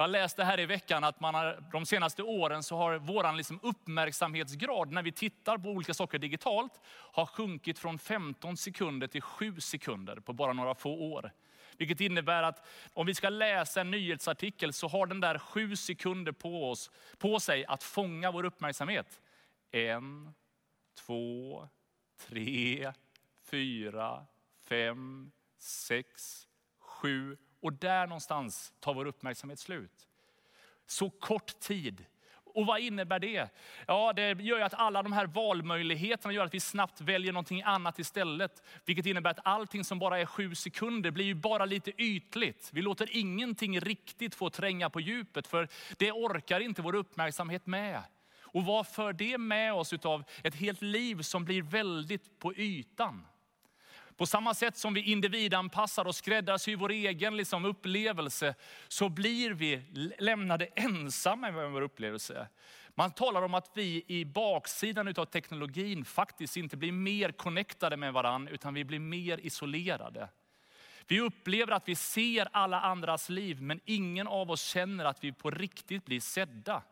Jag 0.00 0.10
läste 0.10 0.44
här 0.44 0.60
i 0.60 0.66
veckan 0.66 1.04
att 1.04 1.20
man 1.20 1.34
har, 1.34 1.64
de 1.72 1.86
senaste 1.86 2.22
åren 2.22 2.62
så 2.62 2.76
har 2.76 2.98
vår 2.98 3.36
liksom 3.36 3.60
uppmärksamhetsgrad 3.62 4.92
när 4.92 5.02
vi 5.02 5.12
tittar 5.12 5.58
på 5.58 5.68
olika 5.68 5.94
saker 5.94 6.18
digitalt 6.18 6.80
har 6.86 7.26
sjunkit 7.26 7.78
från 7.78 7.98
15 7.98 8.56
sekunder 8.56 9.06
till 9.06 9.22
7 9.22 9.60
sekunder 9.60 10.16
på 10.16 10.32
bara 10.32 10.52
några 10.52 10.74
få 10.74 10.90
år. 10.90 11.32
Vilket 11.76 12.00
innebär 12.00 12.42
att 12.42 12.66
om 12.94 13.06
vi 13.06 13.14
ska 13.14 13.28
läsa 13.28 13.80
en 13.80 13.90
nyhetsartikel 13.90 14.72
så 14.72 14.88
har 14.88 15.06
den 15.06 15.20
där 15.20 15.38
7 15.38 15.76
sekunder 15.76 16.32
på, 16.32 16.70
oss, 16.70 16.90
på 17.18 17.40
sig 17.40 17.64
att 17.64 17.82
fånga 17.82 18.30
vår 18.30 18.44
uppmärksamhet. 18.44 19.20
En, 19.70 20.34
två, 21.06 21.68
tre, 22.26 22.92
fyra, 23.50 24.26
fem, 24.68 25.30
sex, 25.58 26.12
sju 26.78 27.36
och 27.60 27.72
där 27.72 28.06
någonstans 28.06 28.72
tar 28.80 28.94
vår 28.94 29.06
uppmärksamhet 29.06 29.58
slut. 29.58 30.08
Så 30.86 31.10
kort 31.10 31.60
tid. 31.60 32.06
Och 32.54 32.66
vad 32.66 32.80
innebär 32.80 33.18
det? 33.18 33.48
Ja, 33.86 34.12
det 34.12 34.40
gör 34.40 34.60
att 34.60 34.74
alla 34.74 35.02
de 35.02 35.12
här 35.12 35.26
valmöjligheterna 35.26 36.32
gör 36.32 36.44
att 36.44 36.54
vi 36.54 36.60
snabbt 36.60 37.00
väljer 37.00 37.32
någonting 37.32 37.62
annat 37.62 37.98
istället. 37.98 38.62
Vilket 38.84 39.06
innebär 39.06 39.30
att 39.30 39.46
allting 39.46 39.84
som 39.84 39.98
bara 39.98 40.18
är 40.18 40.26
sju 40.26 40.54
sekunder 40.54 41.10
blir 41.10 41.24
ju 41.24 41.34
bara 41.34 41.64
lite 41.64 41.90
ytligt. 42.02 42.70
Vi 42.72 42.82
låter 42.82 43.16
ingenting 43.16 43.80
riktigt 43.80 44.34
få 44.34 44.50
tränga 44.50 44.90
på 44.90 45.00
djupet 45.00 45.46
för 45.46 45.68
det 45.98 46.12
orkar 46.12 46.60
inte 46.60 46.82
vår 46.82 46.94
uppmärksamhet 46.94 47.66
med. 47.66 48.02
Och 48.52 48.64
vad 48.64 48.86
för 48.86 49.12
det 49.12 49.38
med 49.38 49.74
oss 49.74 49.92
av 49.92 50.24
ett 50.42 50.54
helt 50.54 50.82
liv 50.82 51.22
som 51.22 51.44
blir 51.44 51.62
väldigt 51.62 52.38
på 52.38 52.54
ytan? 52.54 53.26
På 54.20 54.26
samma 54.26 54.54
sätt 54.54 54.76
som 54.76 54.94
vi 54.94 55.02
individanpassar 55.02 56.04
och 56.04 56.14
skräddarsyr 56.14 56.76
vår 56.76 56.90
egen 56.90 57.36
liksom 57.36 57.64
upplevelse, 57.64 58.54
så 58.88 59.08
blir 59.08 59.50
vi 59.50 59.82
lämnade 60.18 60.66
ensamma 60.66 61.50
med 61.50 61.70
vår 61.70 61.82
upplevelse. 61.82 62.48
Man 62.94 63.10
talar 63.10 63.42
om 63.42 63.54
att 63.54 63.70
vi 63.74 64.04
i 64.06 64.24
baksidan 64.24 65.14
av 65.16 65.24
teknologin 65.24 66.04
faktiskt 66.04 66.56
inte 66.56 66.76
blir 66.76 66.92
mer 66.92 67.32
connectade 67.32 67.96
med 67.96 68.12
varandra, 68.12 68.52
utan 68.52 68.74
vi 68.74 68.84
blir 68.84 68.98
mer 68.98 69.38
isolerade. 69.38 70.28
Vi 71.06 71.20
upplever 71.20 71.72
att 71.72 71.88
vi 71.88 71.94
ser 71.94 72.48
alla 72.52 72.80
andras 72.80 73.28
liv, 73.28 73.62
men 73.62 73.80
ingen 73.84 74.26
av 74.26 74.50
oss 74.50 74.62
känner 74.62 75.04
att 75.04 75.24
vi 75.24 75.32
på 75.32 75.50
riktigt 75.50 76.04
blir 76.04 76.20
sedda. 76.20 76.82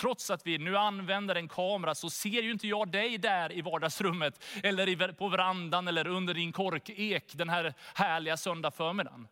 Trots 0.00 0.30
att 0.30 0.46
vi 0.46 0.58
nu 0.58 0.76
använder 0.76 1.34
en 1.34 1.48
kamera 1.48 1.94
så 1.94 2.10
ser 2.10 2.42
ju 2.42 2.50
inte 2.50 2.68
jag 2.68 2.88
dig 2.88 3.18
där 3.18 3.52
i 3.52 3.60
vardagsrummet, 3.60 4.44
eller 4.62 5.12
på 5.12 5.28
verandan 5.28 5.88
eller 5.88 6.06
under 6.06 6.34
din 6.34 6.52
korkek 6.52 7.32
den 7.34 7.48
här 7.48 7.74
härliga 7.94 8.36
söndag 8.36 8.70
förmiddagen. 8.70 9.28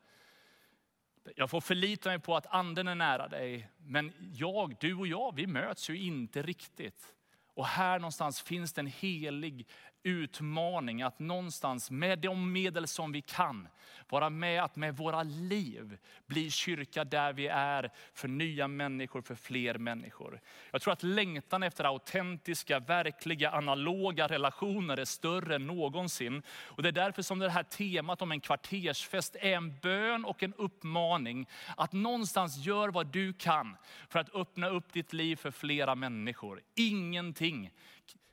Jag 1.36 1.50
får 1.50 1.60
förlita 1.60 2.08
mig 2.08 2.18
på 2.18 2.36
att 2.36 2.46
anden 2.46 2.88
är 2.88 2.94
nära 2.94 3.28
dig. 3.28 3.68
Men 3.78 4.12
jag, 4.32 4.76
du 4.80 4.94
och 4.94 5.06
jag, 5.06 5.34
vi 5.36 5.46
möts 5.46 5.90
ju 5.90 5.98
inte 5.98 6.42
riktigt. 6.42 7.14
Och 7.54 7.66
här 7.66 7.98
någonstans 7.98 8.42
finns 8.42 8.72
det 8.72 8.80
en 8.80 8.86
helig 8.86 9.68
utmaning 10.02 11.02
att 11.02 11.18
någonstans 11.18 11.90
med 11.90 12.18
de 12.18 12.52
medel 12.52 12.86
som 12.86 13.12
vi 13.12 13.22
kan 13.22 13.68
vara 14.08 14.30
med 14.30 14.64
att 14.64 14.76
med 14.76 14.96
våra 14.96 15.22
liv 15.22 15.98
bli 16.26 16.50
kyrka 16.50 17.04
där 17.04 17.32
vi 17.32 17.46
är 17.46 17.90
för 18.14 18.28
nya 18.28 18.68
människor, 18.68 19.22
för 19.22 19.34
fler 19.34 19.78
människor. 19.78 20.40
Jag 20.70 20.82
tror 20.82 20.92
att 20.92 21.02
längtan 21.02 21.62
efter 21.62 21.84
autentiska, 21.84 22.78
verkliga, 22.78 23.50
analoga 23.50 24.26
relationer 24.26 24.96
är 24.96 25.04
större 25.04 25.54
än 25.54 25.66
någonsin. 25.66 26.42
Och 26.48 26.82
det 26.82 26.88
är 26.88 26.92
därför 26.92 27.22
som 27.22 27.38
det 27.38 27.50
här 27.50 27.62
temat 27.62 28.22
om 28.22 28.32
en 28.32 28.40
kvartersfest 28.40 29.36
är 29.40 29.52
en 29.52 29.78
bön 29.78 30.24
och 30.24 30.42
en 30.42 30.54
uppmaning 30.54 31.48
att 31.76 31.92
någonstans 31.92 32.56
gör 32.56 32.88
vad 32.88 33.06
du 33.06 33.32
kan 33.32 33.76
för 34.08 34.18
att 34.18 34.34
öppna 34.34 34.68
upp 34.68 34.92
ditt 34.92 35.12
liv 35.12 35.36
för 35.36 35.50
flera 35.50 35.94
människor. 35.94 36.60
Ingenting 36.74 37.70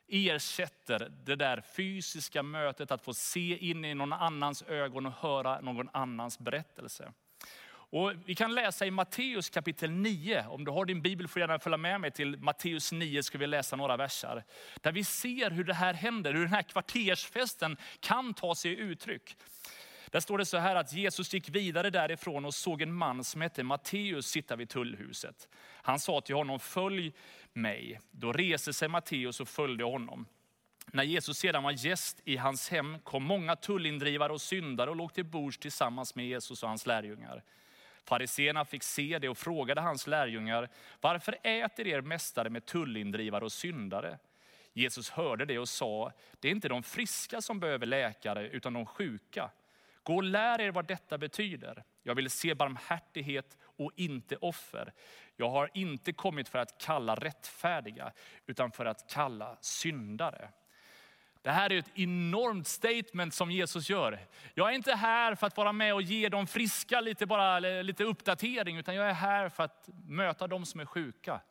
ersätter 0.08 1.12
det 1.26 1.36
där 1.36 1.64
fysiska 1.76 2.44
mötet, 2.44 2.92
att 2.92 3.02
få 3.02 3.14
se 3.14 3.58
in 3.58 3.86
i 3.86 3.94
någon 3.94 4.14
annans 4.14 4.64
ögon 4.64 5.06
och 5.06 5.14
höra 5.14 5.62
någon 5.62 5.90
annans 5.94 6.40
berättelse. 6.40 7.12
Och 7.96 8.14
vi 8.26 8.36
kan 8.36 8.56
läsa 8.56 8.86
i 8.86 8.92
Matteus 8.92 9.50
kapitel 9.50 9.92
9, 9.92 10.46
om 10.48 10.66
du 10.66 10.72
har 10.72 10.86
din 10.86 11.02
bibel 11.02 11.28
får 11.28 11.40
du 11.40 11.44
gärna 11.44 11.60
följa 11.60 11.78
med 11.78 12.02
mig 12.02 12.12
till 12.12 12.38
Matteus 12.38 12.92
9, 12.92 13.24
ska 13.24 13.38
vi 13.38 13.48
läsa 13.48 13.76
några 13.76 13.98
versar. 13.98 14.44
Där 14.82 14.92
vi 14.92 15.04
ser 15.04 15.52
hur 15.52 15.64
det 15.64 15.74
här 15.74 15.94
händer, 15.94 16.34
hur 16.34 16.42
den 16.42 16.54
här 16.54 16.62
kvartersfesten 16.62 17.78
kan 18.00 18.34
ta 18.34 18.56
sig 18.56 18.72
uttryck. 18.72 19.38
Där 20.12 20.20
står 20.20 20.38
det 20.38 20.46
så 20.46 20.58
här 20.58 20.76
att 20.76 20.94
Jesus 20.94 21.34
gick 21.34 21.50
vidare 21.50 21.90
därifrån 21.90 22.46
och 22.46 22.54
såg 22.54 22.82
en 22.82 22.94
man 22.94 23.24
som 23.24 23.42
hette 23.42 23.64
Matteus 23.64 24.28
sitta 24.28 24.56
vid 24.56 24.70
tullhuset. 24.70 25.48
Han 25.82 26.00
sa 26.00 26.22
till 26.22 26.36
honom, 26.36 26.60
följ 26.60 27.14
mig. 27.56 28.00
Då 28.12 28.32
reste 28.32 28.74
sig 28.74 28.88
Matteus 28.88 29.40
och 29.40 29.48
följde 29.48 29.84
honom. 29.84 30.26
När 30.86 31.04
Jesus 31.04 31.38
sedan 31.38 31.64
var 31.64 31.72
gäst 31.72 32.22
i 32.26 32.38
hans 32.38 32.70
hem 32.70 33.00
kom 33.00 33.24
många 33.24 33.56
tullindrivare 33.56 34.34
och 34.34 34.42
syndare 34.42 34.90
och 34.90 34.96
låg 34.96 35.14
till 35.14 35.26
bords 35.26 35.58
tillsammans 35.58 36.16
med 36.16 36.26
Jesus 36.26 36.64
och 36.64 36.70
hans 36.70 36.86
lärjungar. 36.86 37.44
Fariséerna 38.04 38.66
fick 38.66 38.84
se 38.84 39.20
det 39.20 39.30
och 39.30 39.38
frågade 39.38 39.82
hans 39.82 40.08
lärjungar, 40.08 40.70
varför 41.02 41.38
äter 41.44 41.88
er 41.88 42.02
mästare 42.02 42.50
med 42.50 42.66
tullindrivare 42.66 43.46
och 43.46 43.52
syndare? 43.52 44.18
Jesus 44.74 45.10
hörde 45.10 45.46
det 45.46 45.60
och 45.60 45.70
sa, 45.70 46.12
det 46.40 46.48
är 46.48 46.52
inte 46.52 46.70
de 46.70 46.84
friska 46.84 47.42
som 47.42 47.60
behöver 47.60 47.86
läkare 47.86 48.50
utan 48.50 48.74
de 48.74 48.86
sjuka. 48.86 49.52
Gå 50.04 50.16
och 50.16 50.24
lär 50.24 50.62
er 50.62 50.72
vad 50.72 50.88
detta 50.88 51.18
betyder. 51.18 51.84
Jag 52.04 52.16
vill 52.16 52.30
se 52.30 52.54
barmhärtighet 52.54 53.58
och 53.78 53.92
inte 53.96 54.36
offer. 54.36 54.94
Jag 55.36 55.50
har 55.50 55.70
inte 55.74 56.14
kommit 56.14 56.50
för 56.50 56.60
att 56.60 56.78
kalla 56.82 57.16
rättfärdiga, 57.16 58.12
utan 58.46 58.72
för 58.72 58.86
att 58.86 59.10
kalla 59.10 59.58
syndare. 59.62 60.50
Det 61.42 61.52
här 61.52 61.72
är 61.72 61.78
ett 61.78 61.92
enormt 62.00 62.68
statement 62.68 63.34
som 63.34 63.52
Jesus 63.52 63.90
gör. 63.90 64.20
Jag 64.54 64.70
är 64.70 64.76
inte 64.76 64.96
här 64.96 65.36
för 65.36 65.48
att 65.48 65.58
vara 65.58 65.72
med 65.72 65.94
och 65.94 66.02
ge 66.02 66.30
de 66.30 66.48
friska 66.48 67.02
lite, 67.02 67.26
bara, 67.26 67.60
lite 67.60 68.04
uppdatering, 68.04 68.78
utan 68.78 68.96
jag 68.96 69.10
är 69.10 69.14
här 69.14 69.50
för 69.50 69.64
att 69.64 69.90
möta 70.08 70.48
de 70.48 70.66
som 70.66 70.80
är 70.80 70.86
sjuka. 70.86 71.42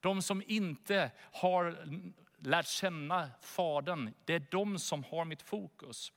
De 0.00 0.22
som 0.22 0.42
inte 0.46 1.10
har 1.32 1.76
lärt 2.38 2.66
känna 2.66 3.30
Fadern, 3.40 4.14
det 4.24 4.34
är 4.34 4.46
de 4.50 4.78
som 4.78 5.04
har 5.04 5.24
mitt 5.24 5.42
fokus. 5.42 6.12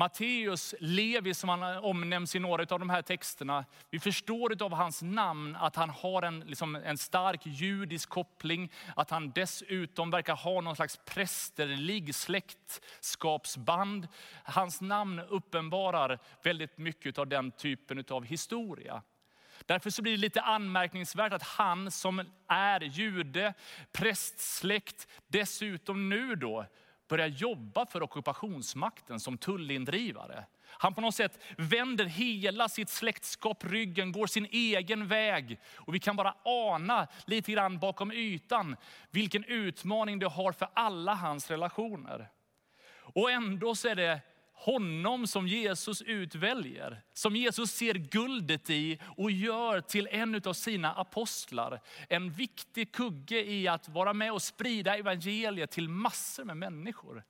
Matteus 0.00 0.74
Levi, 0.78 1.34
som 1.34 1.48
han 1.48 1.62
omnämns 1.84 2.36
i 2.36 2.38
några 2.38 2.62
av 2.62 2.78
de 2.78 2.90
här 2.90 3.02
texterna, 3.02 3.64
vi 3.90 4.00
förstår 4.00 4.62
av 4.62 4.72
hans 4.72 5.02
namn 5.02 5.56
att 5.56 5.76
han 5.76 5.90
har 5.90 6.22
en, 6.22 6.40
liksom 6.40 6.74
en 6.74 6.98
stark 6.98 7.40
judisk 7.46 8.08
koppling, 8.08 8.72
att 8.96 9.10
han 9.10 9.30
dessutom 9.30 10.10
verkar 10.10 10.36
ha 10.36 10.60
någon 10.60 10.76
slags 10.76 11.00
prästerlig 11.04 12.14
släktskapsband. 12.14 14.08
Hans 14.44 14.80
namn 14.80 15.20
uppenbarar 15.20 16.18
väldigt 16.42 16.78
mycket 16.78 17.18
av 17.18 17.26
den 17.26 17.50
typen 17.50 18.04
av 18.10 18.24
historia. 18.24 19.02
Därför 19.66 19.90
så 19.90 20.02
blir 20.02 20.12
det 20.12 20.18
lite 20.18 20.40
anmärkningsvärt 20.40 21.32
att 21.32 21.42
han 21.42 21.90
som 21.90 22.24
är 22.48 22.80
jude, 22.80 23.54
prästsläkt, 23.92 25.08
dessutom 25.26 26.08
nu 26.08 26.34
då 26.34 26.66
börjar 27.10 27.26
jobba 27.26 27.86
för 27.86 28.02
ockupationsmakten 28.02 29.20
som 29.20 29.38
tullindrivare. 29.38 30.44
Han 30.66 30.94
på 30.94 31.00
något 31.00 31.14
sätt 31.14 31.38
vänder 31.58 32.04
hela 32.04 32.68
sitt 32.68 32.88
släktskap 32.88 33.64
ryggen, 33.64 34.12
går 34.12 34.26
sin 34.26 34.46
egen 34.50 35.08
väg. 35.08 35.58
Och 35.76 35.94
vi 35.94 36.00
kan 36.00 36.16
bara 36.16 36.34
ana 36.44 37.08
lite 37.26 37.52
grann 37.52 37.78
bakom 37.78 38.12
ytan 38.12 38.76
vilken 39.10 39.44
utmaning 39.44 40.18
det 40.18 40.28
har 40.28 40.52
för 40.52 40.68
alla 40.74 41.14
hans 41.14 41.50
relationer. 41.50 42.28
Och 43.14 43.30
ändå 43.30 43.74
så 43.74 43.88
är 43.88 43.94
det 43.94 44.20
honom 44.60 45.26
som 45.26 45.48
Jesus 45.48 46.02
utväljer, 46.02 47.02
som 47.12 47.36
Jesus 47.36 47.70
ser 47.70 47.94
guldet 47.94 48.70
i 48.70 48.98
och 49.16 49.30
gör 49.30 49.80
till 49.80 50.08
en 50.10 50.42
av 50.44 50.52
sina 50.52 50.92
apostlar. 50.92 51.80
En 52.08 52.30
viktig 52.30 52.92
kugge 52.92 53.44
i 53.44 53.68
att 53.68 53.88
vara 53.88 54.12
med 54.12 54.32
och 54.32 54.42
sprida 54.42 54.96
evangeliet 54.96 55.70
till 55.70 55.88
massor 55.88 56.44
med 56.44 56.56
människor. 56.56 57.22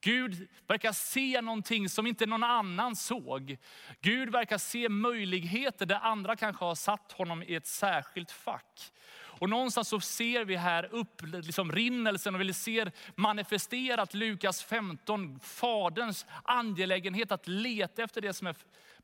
Gud 0.00 0.48
verkar 0.66 0.92
se 0.92 1.40
någonting 1.40 1.88
som 1.88 2.06
inte 2.06 2.26
någon 2.26 2.44
annan 2.44 2.96
såg. 2.96 3.56
Gud 4.00 4.32
verkar 4.32 4.58
se 4.58 4.88
möjligheter 4.88 5.86
där 5.86 6.00
andra 6.02 6.36
kanske 6.36 6.64
har 6.64 6.74
satt 6.74 7.12
honom 7.12 7.42
i 7.42 7.54
ett 7.54 7.66
särskilt 7.66 8.30
fack. 8.30 8.92
Och 9.40 9.50
någonstans 9.50 9.88
så 9.88 10.00
ser 10.00 10.44
vi 10.44 10.56
här 10.56 10.94
upp 10.94 11.22
liksom 11.22 11.72
rinnelsen 11.72 12.34
och 12.34 12.40
vi 12.40 12.52
ser 12.52 12.92
manifesterat 13.14 14.14
Lukas 14.14 14.62
15, 14.62 15.40
faderns 15.40 16.26
angelägenhet 16.42 17.32
att 17.32 17.48
leta 17.48 18.02
efter 18.02 18.20
det 18.20 18.32
som 18.32 18.46
är 18.46 18.56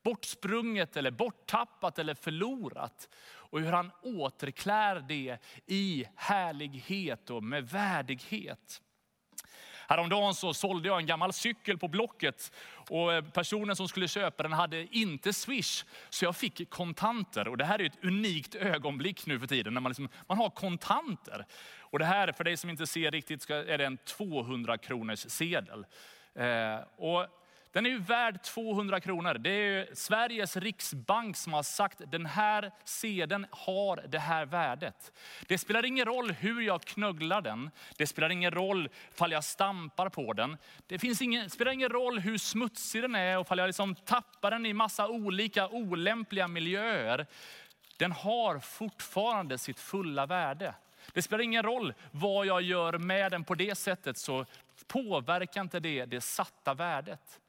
bortsprunget 0.02 0.97
eller 0.97 1.11
borttappat 1.11 1.99
eller 1.99 2.14
förlorat. 2.14 3.09
Och 3.25 3.61
hur 3.61 3.73
han 3.73 3.90
återklär 4.02 5.05
det 5.09 5.38
i 5.66 6.05
härlighet 6.16 7.31
och 7.31 7.43
med 7.43 7.69
värdighet. 7.69 8.83
Häromdagen 9.88 10.35
så 10.35 10.55
sålde 10.55 10.88
jag 10.88 10.99
en 10.99 11.07
gammal 11.07 11.33
cykel 11.33 11.78
på 11.78 11.88
Blocket 11.88 12.52
och 12.88 13.12
eh, 13.12 13.25
personen 13.25 13.76
som 13.76 13.88
skulle 13.88 14.09
köpa 14.09 14.43
den 14.43 14.52
hade 14.52 14.97
inte 14.97 15.33
Swish. 15.33 15.85
Så 16.11 16.25
jag 16.25 16.37
fick 16.37 16.71
kontanter. 16.71 17.49
Och 17.49 17.57
det 17.57 17.64
här 17.64 17.81
är 17.81 17.85
ett 17.85 18.05
unikt 18.05 18.55
ögonblick 18.55 19.26
nu 19.26 19.40
för 19.40 19.47
tiden 19.47 19.75
när 19.75 19.81
man, 19.81 19.90
liksom, 19.90 20.09
man 20.26 20.38
har 20.38 20.50
kontanter. 20.50 21.47
Och 21.81 21.99
det 21.99 22.05
här, 22.05 22.33
för 22.33 22.45
dig 22.45 22.57
som 22.57 22.71
inte 22.71 22.87
ser 22.87 23.11
riktigt, 23.11 23.50
är 23.50 23.78
det 23.78 23.87
en 23.87 23.99
200 23.99 24.78
kronors 24.78 25.19
sedel. 25.19 25.87
Eh, 26.35 26.78
och 26.97 27.26
den 27.73 27.87
är 27.87 27.90
ju 27.90 27.99
värd 27.99 28.42
200 28.42 29.00
kronor. 29.00 29.35
Det 29.35 29.50
är 29.50 29.94
Sveriges 29.94 30.56
riksbank 30.56 31.37
som 31.37 31.52
har 31.52 31.62
sagt 31.62 32.00
att 32.00 32.11
den 32.11 32.26
här 32.26 32.73
sedeln 32.85 33.46
har 33.50 34.04
det 34.08 34.18
här 34.18 34.46
värdet. 34.46 35.12
Det 35.46 35.58
spelar 35.58 35.85
ingen 35.85 36.04
roll 36.04 36.30
hur 36.30 36.61
jag 36.61 36.82
knögglar 36.82 37.40
den. 37.40 37.70
Det 37.96 38.06
spelar 38.06 38.30
ingen 38.30 38.50
roll 38.50 38.88
ifall 39.14 39.32
jag 39.32 39.44
stampar 39.44 40.08
på 40.08 40.32
den. 40.32 40.56
Det 40.87 40.99
finns 40.99 41.23
ingen, 41.23 41.50
spelar 41.50 41.73
ingen 41.73 41.88
roll 41.88 42.18
hur 42.18 42.38
smutsig 42.38 43.02
den 43.02 43.14
är 43.14 43.38
och 43.38 43.46
ifall 43.46 43.58
jag 43.58 43.66
liksom 43.66 43.94
tappar 43.94 44.50
den 44.50 44.66
i 44.66 44.73
massa 44.73 45.08
olika 45.08 45.68
olämpliga 45.68 46.49
miljöer. 46.49 47.26
Den 47.96 48.12
har 48.12 48.58
fortfarande 48.58 49.58
sitt 49.58 49.80
fulla 49.80 50.26
värde. 50.26 50.75
Det 51.12 51.23
spelar 51.23 51.44
ingen 51.44 51.62
roll 51.62 51.94
vad 52.11 52.46
jag 52.46 52.62
gör 52.62 52.99
med 52.99 53.32
den 53.32 53.44
på 53.44 53.54
det 53.54 53.75
sättet 53.75 54.18
så 54.18 54.46
påverkar 54.87 55.61
inte 55.61 55.80
det 55.80 56.04
det 56.04 56.20
satta 56.20 56.75
värdet. 56.75 57.40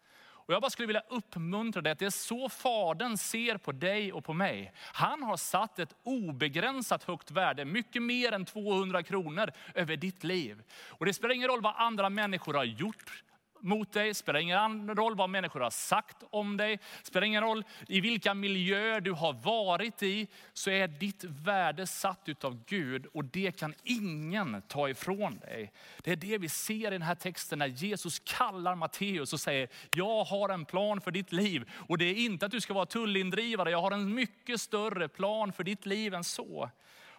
Och 0.47 0.53
jag 0.53 0.61
bara 0.61 0.69
skulle 0.69 0.87
vilja 0.87 1.03
uppmuntra 1.09 1.81
dig 1.81 1.91
att 1.91 1.99
det 1.99 2.05
är 2.05 2.09
så 2.09 2.49
Fadern 2.49 3.17
ser 3.17 3.57
på 3.57 3.71
dig 3.71 4.13
och 4.13 4.25
på 4.25 4.33
mig. 4.33 4.73
Han 4.77 5.23
har 5.23 5.37
satt 5.37 5.79
ett 5.79 5.95
obegränsat 6.03 7.03
högt 7.03 7.31
värde, 7.31 7.65
mycket 7.65 8.03
mer 8.03 8.31
än 8.31 8.45
200 8.45 9.03
kronor 9.03 9.51
över 9.75 9.97
ditt 9.97 10.23
liv. 10.23 10.63
Och 10.71 11.05
det 11.05 11.13
spelar 11.13 11.35
ingen 11.35 11.47
roll 11.47 11.61
vad 11.61 11.73
andra 11.77 12.09
människor 12.09 12.53
har 12.53 12.63
gjort 12.63 13.23
mot 13.61 13.91
dig, 13.91 14.13
spelar 14.13 14.39
ingen 14.39 14.95
roll 14.95 15.15
vad 15.15 15.29
människor 15.29 15.59
har 15.59 15.69
sagt 15.69 16.23
om 16.29 16.57
dig, 16.57 16.79
spelar 17.03 17.27
ingen 17.27 17.43
roll 17.43 17.63
i 17.87 18.01
vilka 18.01 18.33
miljöer 18.33 19.01
du 19.01 19.11
har 19.11 19.33
varit 19.33 20.03
i, 20.03 20.27
så 20.53 20.69
är 20.69 20.87
ditt 20.87 21.23
värde 21.23 21.87
satt 21.87 22.29
utav 22.29 22.63
Gud 22.65 23.05
och 23.05 23.25
det 23.25 23.59
kan 23.59 23.73
ingen 23.83 24.61
ta 24.67 24.89
ifrån 24.89 25.39
dig. 25.39 25.71
Det 26.03 26.11
är 26.11 26.15
det 26.15 26.37
vi 26.37 26.49
ser 26.49 26.87
i 26.87 26.89
den 26.89 27.01
här 27.01 27.15
texten 27.15 27.59
när 27.59 27.67
Jesus 27.67 28.19
kallar 28.19 28.75
Matteus 28.75 29.33
och 29.33 29.39
säger, 29.39 29.69
jag 29.91 30.23
har 30.23 30.49
en 30.49 30.65
plan 30.65 31.01
för 31.01 31.11
ditt 31.11 31.31
liv. 31.31 31.69
Och 31.87 31.97
det 31.97 32.05
är 32.05 32.15
inte 32.15 32.45
att 32.45 32.51
du 32.51 32.61
ska 32.61 32.73
vara 32.73 32.85
tullindrivare, 32.85 33.71
jag 33.71 33.81
har 33.81 33.91
en 33.91 34.13
mycket 34.13 34.61
större 34.61 35.07
plan 35.07 35.53
för 35.53 35.63
ditt 35.63 35.85
liv 35.85 36.13
än 36.13 36.23
så. 36.23 36.69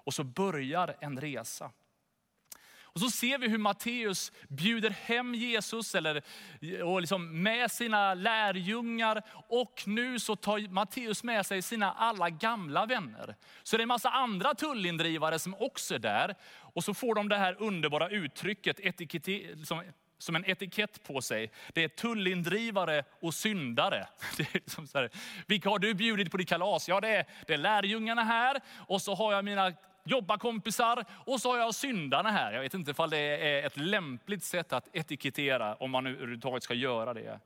Och 0.09 0.14
så 0.14 0.25
börjar 0.25 0.97
en 1.00 1.21
resa. 1.21 1.71
Och 2.99 3.02
så 3.02 3.11
ser 3.11 3.38
vi 3.38 3.49
hur 3.49 3.59
Matteus 3.59 4.33
bjuder 4.49 4.90
hem 4.90 5.35
Jesus 5.35 5.95
eller, 5.95 6.23
och 6.85 7.00
liksom 7.00 7.43
med 7.43 7.71
sina 7.71 8.14
lärjungar. 8.14 9.23
Och 9.49 9.83
nu 9.87 10.19
så 10.19 10.37
tar 10.37 10.69
Matteus 10.69 11.25
med 11.25 11.47
sig 11.47 11.62
sina 11.62 11.93
alla 11.93 12.31
gamla 12.31 12.87
vänner. 12.87 13.35
Så 13.62 13.76
det 13.76 13.81
är 13.81 13.83
en 13.83 13.88
massa 13.88 14.11
andra 14.11 14.55
tullindrivare 14.55 15.39
som 15.39 15.54
också 15.54 15.95
är 15.95 15.99
där. 15.99 16.34
Och 16.58 16.84
så 16.84 16.95
får 16.95 17.15
de 17.15 17.28
det 17.28 17.37
här 17.37 17.56
underbara 17.58 18.08
uttrycket, 18.08 18.76
som, 18.76 19.06
liksom, 19.58 19.82
som 20.19 20.37
en 20.37 20.50
etikett 20.50 21.02
på 21.06 21.23
sig. 21.23 21.52
Det 21.75 21.84
är 21.84 21.89
tullindrivare 21.89 23.04
och 23.21 23.34
syndare. 23.34 24.08
Det 24.37 24.43
är 24.43 24.54
liksom 24.54 24.87
så 24.87 24.99
här, 24.99 25.11
Vilka 25.47 25.69
har 25.71 25.78
du 25.78 25.95
bjudit 25.95 26.30
på 26.30 26.37
ditt 26.37 26.49
kalas? 26.49 26.89
Ja, 26.89 27.00
det 27.00 27.08
är, 27.08 27.26
det 27.47 27.54
är 27.54 27.58
lärjungarna 27.58 28.25
här 28.25 28.61
och 28.76 29.02
så 29.02 29.15
har 29.15 29.32
jag 29.32 29.45
mina 29.45 29.73
jobbarkompisar 30.08 31.04
och 31.10 31.40
så 31.40 31.50
har 31.50 31.58
jag 31.58 31.75
syndarna 31.75 32.30
här. 32.30 32.52
Jag 32.52 32.60
vet 32.60 32.75
inte 32.75 32.94
om 32.97 33.10
det 33.10 33.18
är 33.18 33.66
ett 33.66 33.76
lämpligt 33.76 34.44
sätt 34.44 34.73
att 34.73 34.88
etikettera 34.92 35.75
om 35.75 35.90
man 35.90 36.06
överhuvudtaget 36.06 36.62
ska 36.62 36.75
göra 36.75 37.14
det. 37.14 37.40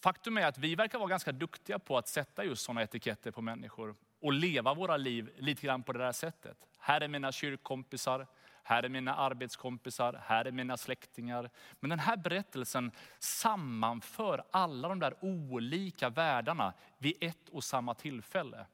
Faktum 0.00 0.38
är 0.38 0.46
att 0.46 0.58
vi 0.58 0.74
verkar 0.74 0.98
vara 0.98 1.08
ganska 1.08 1.32
duktiga 1.32 1.78
på 1.78 1.98
att 1.98 2.08
sätta 2.08 2.44
just 2.44 2.62
sådana 2.62 2.82
etiketter 2.82 3.30
på 3.30 3.42
människor 3.42 3.94
och 4.20 4.32
leva 4.32 4.74
våra 4.74 4.96
liv 4.96 5.30
lite 5.38 5.66
grann 5.66 5.82
på 5.82 5.92
det 5.92 5.98
där 5.98 6.12
sättet. 6.12 6.56
Här 6.78 7.00
är 7.00 7.08
mina 7.08 7.32
kyrkkompisar, 7.32 8.26
här 8.62 8.82
är 8.82 8.88
mina 8.88 9.14
arbetskompisar, 9.14 10.22
här 10.26 10.44
är 10.44 10.50
mina 10.52 10.76
släktingar. 10.76 11.50
Men 11.80 11.90
den 11.90 11.98
här 11.98 12.16
berättelsen 12.16 12.90
sammanför 13.18 14.44
alla 14.50 14.88
de 14.88 14.98
där 14.98 15.14
olika 15.20 16.08
världarna 16.08 16.72
vid 16.98 17.14
ett 17.20 17.48
och 17.48 17.64
samma 17.64 17.94
tillfälle. 17.94 18.66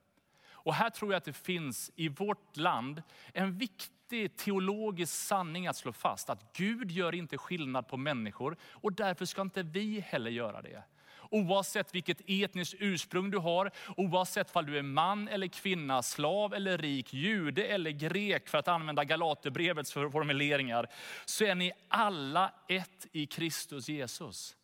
Och 0.65 0.75
här 0.75 0.91
tror 0.91 1.13
jag 1.13 1.19
att 1.19 1.25
det 1.25 1.33
finns 1.33 1.91
i 1.97 2.09
vårt 2.09 2.57
land 2.57 3.03
en 3.33 3.59
viktig 3.59 4.37
teologisk 4.37 5.13
sanning 5.13 5.67
att 5.67 5.77
slå 5.77 5.93
fast. 5.93 6.31
Att 6.31 6.57
Gud 6.57 6.91
gör 6.91 7.15
inte 7.15 7.39
skillnad 7.39 7.89
på 7.89 7.97
människor 7.97 8.57
och 8.71 8.93
därför 8.93 9.25
ska 9.25 9.43
inte 9.43 9.63
vi 9.63 10.01
heller 10.01 10.31
göra 10.31 10.63
det. 10.63 10.83
Oavsett 11.31 11.95
vilket 11.95 12.21
etniskt 12.27 12.75
ursprung 12.79 13.31
du 13.31 13.39
har, 13.39 13.71
oavsett 13.97 14.57
om 14.57 14.67
du 14.67 14.79
är 14.79 14.83
man 14.83 15.29
eller 15.29 15.47
kvinna, 15.47 16.03
slav 16.03 16.55
eller 16.55 16.79
rik, 16.79 17.15
jude 17.15 17.65
eller 17.65 17.91
grek, 17.91 18.49
för 18.49 18.59
att 18.59 18.69
använda 18.69 19.05
Galaterbrevets 19.05 19.93
formuleringar, 19.93 20.87
så 21.25 21.45
är 21.45 21.55
ni 21.55 21.73
alla 21.89 22.53
ett 22.69 23.07
i 23.13 23.27
Kristus 23.27 23.89
Jesus. 23.89 24.57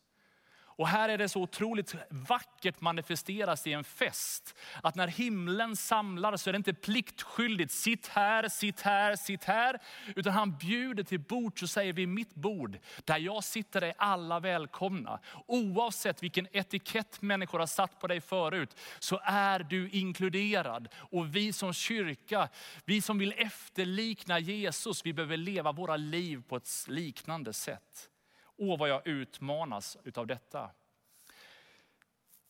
Och 0.81 0.87
här 0.87 1.09
är 1.09 1.17
det 1.17 1.29
så 1.29 1.41
otroligt 1.41 1.95
vackert 2.09 2.81
manifesteras 2.81 3.67
i 3.67 3.73
en 3.73 3.83
fest. 3.83 4.55
Att 4.83 4.95
när 4.95 5.07
himlen 5.07 5.75
samlar 5.75 6.37
så 6.37 6.49
är 6.49 6.51
det 6.51 6.57
inte 6.57 6.73
pliktskyldigt, 6.73 7.71
sitt 7.71 8.07
här, 8.07 8.49
sitt 8.49 8.81
här, 8.81 9.15
sitt 9.15 9.43
här. 9.43 9.79
Utan 10.15 10.33
han 10.33 10.57
bjuder 10.57 11.03
till 11.03 11.19
bord 11.19 11.63
och 11.63 11.69
säger 11.69 11.93
vid 11.93 12.07
mitt 12.07 12.35
bord, 12.35 12.77
där 13.05 13.17
jag 13.17 13.43
sitter 13.43 13.81
är 13.81 13.93
alla 13.97 14.39
välkomna. 14.39 15.19
Oavsett 15.47 16.23
vilken 16.23 16.47
etikett 16.51 17.21
människor 17.21 17.59
har 17.59 17.67
satt 17.67 17.99
på 17.99 18.07
dig 18.07 18.21
förut, 18.21 18.75
så 18.99 19.19
är 19.23 19.59
du 19.59 19.89
inkluderad. 19.89 20.87
Och 20.95 21.35
vi 21.35 21.53
som 21.53 21.73
kyrka, 21.73 22.49
vi 22.85 23.01
som 23.01 23.17
vill 23.17 23.33
efterlikna 23.37 24.39
Jesus, 24.39 25.05
vi 25.05 25.13
behöver 25.13 25.37
leva 25.37 25.71
våra 25.71 25.97
liv 25.97 26.43
på 26.47 26.55
ett 26.55 26.85
liknande 26.87 27.53
sätt. 27.53 28.10
Åh 28.63 28.79
vad 28.79 28.89
jag 28.89 29.07
utmanas 29.07 29.97
utav 30.03 30.27
detta. 30.27 30.69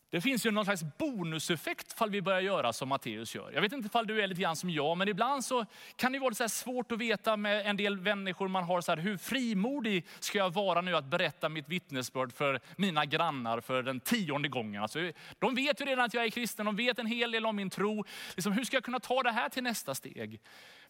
Det 0.10 0.21
finns 0.21 0.45
ju 0.45 0.52
någon 0.52 0.65
slags 0.65 0.84
bonuseffekt 0.97 1.93
fall 1.93 2.10
vi 2.10 2.21
börjar 2.21 2.41
göra 2.41 2.74
som 2.74 2.89
Matteus 2.89 3.36
gör. 3.36 3.52
Jag 3.52 3.62
vet 3.62 3.74
inte 3.74 3.86
ifall 3.88 4.08
du 4.08 4.21
är 4.21 4.28
lite 4.28 4.41
grann 4.41 4.56
som 4.56 4.69
jag, 4.69 4.97
men 4.97 5.08
ibland 5.08 5.45
så 5.45 5.65
kan 5.95 6.12
det 6.12 6.19
vara 6.19 6.34
så 6.34 6.50
svårt 6.50 6.91
att 6.91 6.97
veta 6.97 7.38
med 7.38 7.65
en 7.65 7.78
del 7.78 7.97
människor 7.97 8.47
man 8.47 8.63
har, 8.63 8.82
så 8.82 8.91
här, 8.91 8.97
hur 8.97 9.17
frimodig 9.17 10.06
ska 10.19 10.38
jag 10.38 10.54
vara 10.54 10.82
nu 10.82 10.95
att 10.95 11.06
berätta 11.06 11.50
mitt 11.50 11.69
vittnesbörd 11.69 12.34
för 12.34 12.60
mina 12.76 13.06
grannar 13.06 13.60
för 13.60 13.84
den 13.84 14.00
tionde 14.00 14.50
gången. 14.50 14.82
Alltså, 14.82 15.12
de 15.39 15.56
vet 15.56 15.82
ju 15.82 15.86
redan 15.86 16.06
att 16.06 16.13
jag 16.13 16.26
är 16.26 16.30
kristen, 16.30 16.65
de 16.65 16.76
vet 16.76 17.00
en 17.00 17.08
hel 17.08 17.32
del 17.32 17.45
om 17.45 17.56
min 17.56 17.69
tro. 17.69 18.04
Liksom, 18.36 18.52
hur 18.52 18.63
ska 18.63 18.76
jag 18.76 18.84
kunna 18.84 19.00
ta 19.00 19.24
det 19.24 19.32
här 19.32 19.50
till 19.50 19.63
nästa 19.63 19.95
steg? 19.95 20.41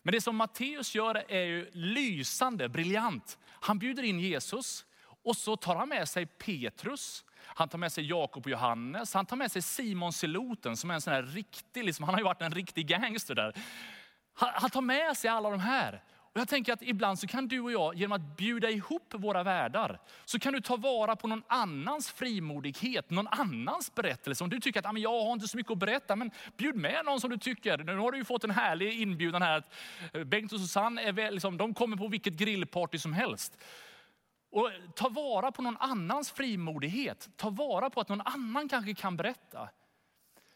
Men 0.02 0.12
det 0.12 0.22
som 0.22 0.36
Matteus 0.36 0.96
gör 0.96 1.24
är 1.28 1.44
ju 1.44 1.70
lysande, 1.74 2.70
briljant. 2.70 3.38
Han 3.50 3.80
bjuder 3.80 4.04
in 4.04 4.20
Jesus, 4.20 4.86
och 5.24 5.38
så 5.38 5.56
tar 5.56 5.76
han 5.76 5.90
med 5.90 6.10
sig 6.10 6.26
Petrus, 6.26 7.26
han 7.46 7.70
tar 7.70 7.78
med 7.78 7.92
sig 7.92 8.10
Jakob 8.10 8.46
och 8.46 8.52
Johannes, 8.52 9.14
han 9.14 9.26
tar 9.26 9.36
med 9.38 9.52
sig 9.52 9.62
Simon 9.62 10.14
Seloten 10.14 10.78
som 10.78 10.90
är 10.90 10.94
en 10.94 11.02
sån 11.02 11.14
här 11.14 11.24
riktig, 11.24 11.84
liksom, 11.84 12.06
han 12.06 12.14
har 12.14 12.20
ju 12.20 12.26
varit 12.26 12.42
en 12.42 12.52
riktig 12.52 12.88
gangster 12.88 13.36
där. 13.36 13.54
Han, 14.34 14.50
han 14.54 14.70
tar 14.70 14.82
med 14.82 15.18
sig 15.18 15.30
alla 15.30 15.50
de 15.50 15.60
här. 15.60 16.04
Och 16.34 16.40
jag 16.40 16.48
tänker 16.50 16.74
att 16.74 16.82
ibland 16.82 17.20
så 17.20 17.28
kan 17.28 17.48
du 17.48 17.60
och 17.60 17.72
jag, 17.72 17.96
genom 17.96 18.16
att 18.16 18.38
bjuda 18.38 18.70
ihop 18.70 19.14
våra 19.14 19.44
världar, 19.44 20.00
så 20.26 20.40
kan 20.40 20.54
du 20.54 20.62
ta 20.62 20.76
vara 20.76 21.16
på 21.16 21.28
någon 21.28 21.44
annans 21.48 22.12
frimodighet, 22.12 23.10
någon 23.10 23.28
annans 23.28 23.96
berättelse. 23.96 24.44
Om 24.44 24.50
du 24.50 24.60
tycker 24.60 24.80
att 24.80 24.86
ah, 24.86 24.98
jag 24.98 25.24
har 25.24 25.34
inte 25.34 25.48
så 25.48 25.58
mycket 25.58 25.72
att 25.72 25.78
berätta, 25.78 26.16
men 26.16 26.32
bjud 26.58 26.76
med 26.76 27.06
någon 27.06 27.22
som 27.22 27.30
du 27.30 27.38
tycker. 27.38 27.78
Nu 27.78 27.98
har 27.98 28.12
du 28.12 28.18
ju 28.18 28.26
fått 28.26 28.44
en 28.44 28.52
härlig 28.52 29.02
inbjudan 29.02 29.42
här. 29.42 29.64
Bengt 30.26 30.54
och 30.54 30.60
Susanne 30.60 31.02
är 31.02 31.12
väl, 31.12 31.34
liksom, 31.34 31.58
de 31.58 31.74
kommer 31.74 31.98
på 31.98 32.08
vilket 32.08 32.34
grillparty 32.34 32.98
som 32.98 33.14
helst. 33.14 33.58
Och 34.52 34.70
ta 34.96 35.10
vara 35.10 35.52
på 35.52 35.62
någon 35.62 35.78
annans 35.78 36.32
frimodighet. 36.32 37.30
Ta 37.38 37.50
vara 37.50 37.90
på 37.90 38.02
att 38.02 38.10
någon 38.10 38.22
annan 38.22 38.70
kanske 38.70 38.94
kan 38.94 39.18
berätta. 39.18 39.70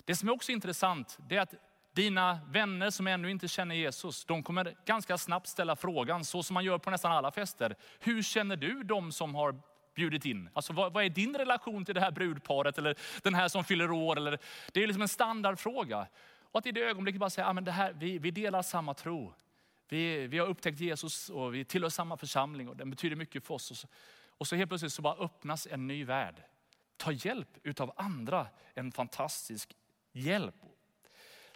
Det 0.05 0.15
som 0.15 0.29
är 0.29 0.33
också 0.33 0.51
intressant, 0.51 1.17
det 1.29 1.35
är 1.35 1.41
att 1.41 1.53
dina 1.93 2.39
vänner 2.47 2.89
som 2.89 3.07
ännu 3.07 3.31
inte 3.31 3.47
känner 3.47 3.75
Jesus, 3.75 4.25
de 4.25 4.43
kommer 4.43 4.75
ganska 4.85 5.17
snabbt 5.17 5.47
ställa 5.47 5.75
frågan, 5.75 6.25
så 6.25 6.43
som 6.43 6.53
man 6.53 6.63
gör 6.63 6.77
på 6.77 6.89
nästan 6.91 7.11
alla 7.11 7.31
fester. 7.31 7.75
Hur 7.99 8.21
känner 8.21 8.55
du 8.55 8.83
de 8.83 9.11
som 9.11 9.35
har 9.35 9.59
bjudit 9.95 10.25
in? 10.25 10.49
Alltså 10.53 10.73
vad, 10.73 10.93
vad 10.93 11.03
är 11.03 11.09
din 11.09 11.35
relation 11.35 11.85
till 11.85 11.95
det 11.95 12.01
här 12.01 12.11
brudparet 12.11 12.77
eller 12.77 12.95
den 13.23 13.33
här 13.33 13.47
som 13.47 13.63
fyller 13.63 13.91
år? 13.91 14.17
Eller, 14.17 14.39
det 14.73 14.83
är 14.83 14.87
liksom 14.87 15.01
en 15.01 15.07
standardfråga. 15.07 16.07
Och 16.51 16.59
att 16.59 16.65
i 16.65 16.71
det 16.71 16.81
ögonblicket 16.81 17.19
bara 17.19 17.29
säga, 17.29 17.47
ah, 17.47 17.53
men 17.53 17.63
det 17.63 17.71
här, 17.71 17.93
vi, 17.93 18.19
vi 18.19 18.31
delar 18.31 18.61
samma 18.61 18.93
tro. 18.93 19.33
Vi, 19.87 20.27
vi 20.27 20.37
har 20.37 20.47
upptäckt 20.47 20.79
Jesus 20.79 21.29
och 21.29 21.55
vi 21.55 21.65
tillhör 21.65 21.89
samma 21.89 22.17
församling 22.17 22.69
och 22.69 22.77
den 22.77 22.89
betyder 22.89 23.15
mycket 23.15 23.45
för 23.45 23.53
oss. 23.53 23.71
Och 23.71 23.77
så, 23.77 23.87
och 24.37 24.47
så 24.47 24.55
helt 24.55 24.69
plötsligt 24.69 24.93
så 24.93 25.01
bara 25.01 25.15
öppnas 25.15 25.67
en 25.71 25.87
ny 25.87 26.05
värld. 26.05 26.43
Ta 26.97 27.11
hjälp 27.11 27.49
utav 27.63 27.93
andra, 27.95 28.47
en 28.73 28.91
fantastisk 28.91 29.75
hjälp. 30.11 30.55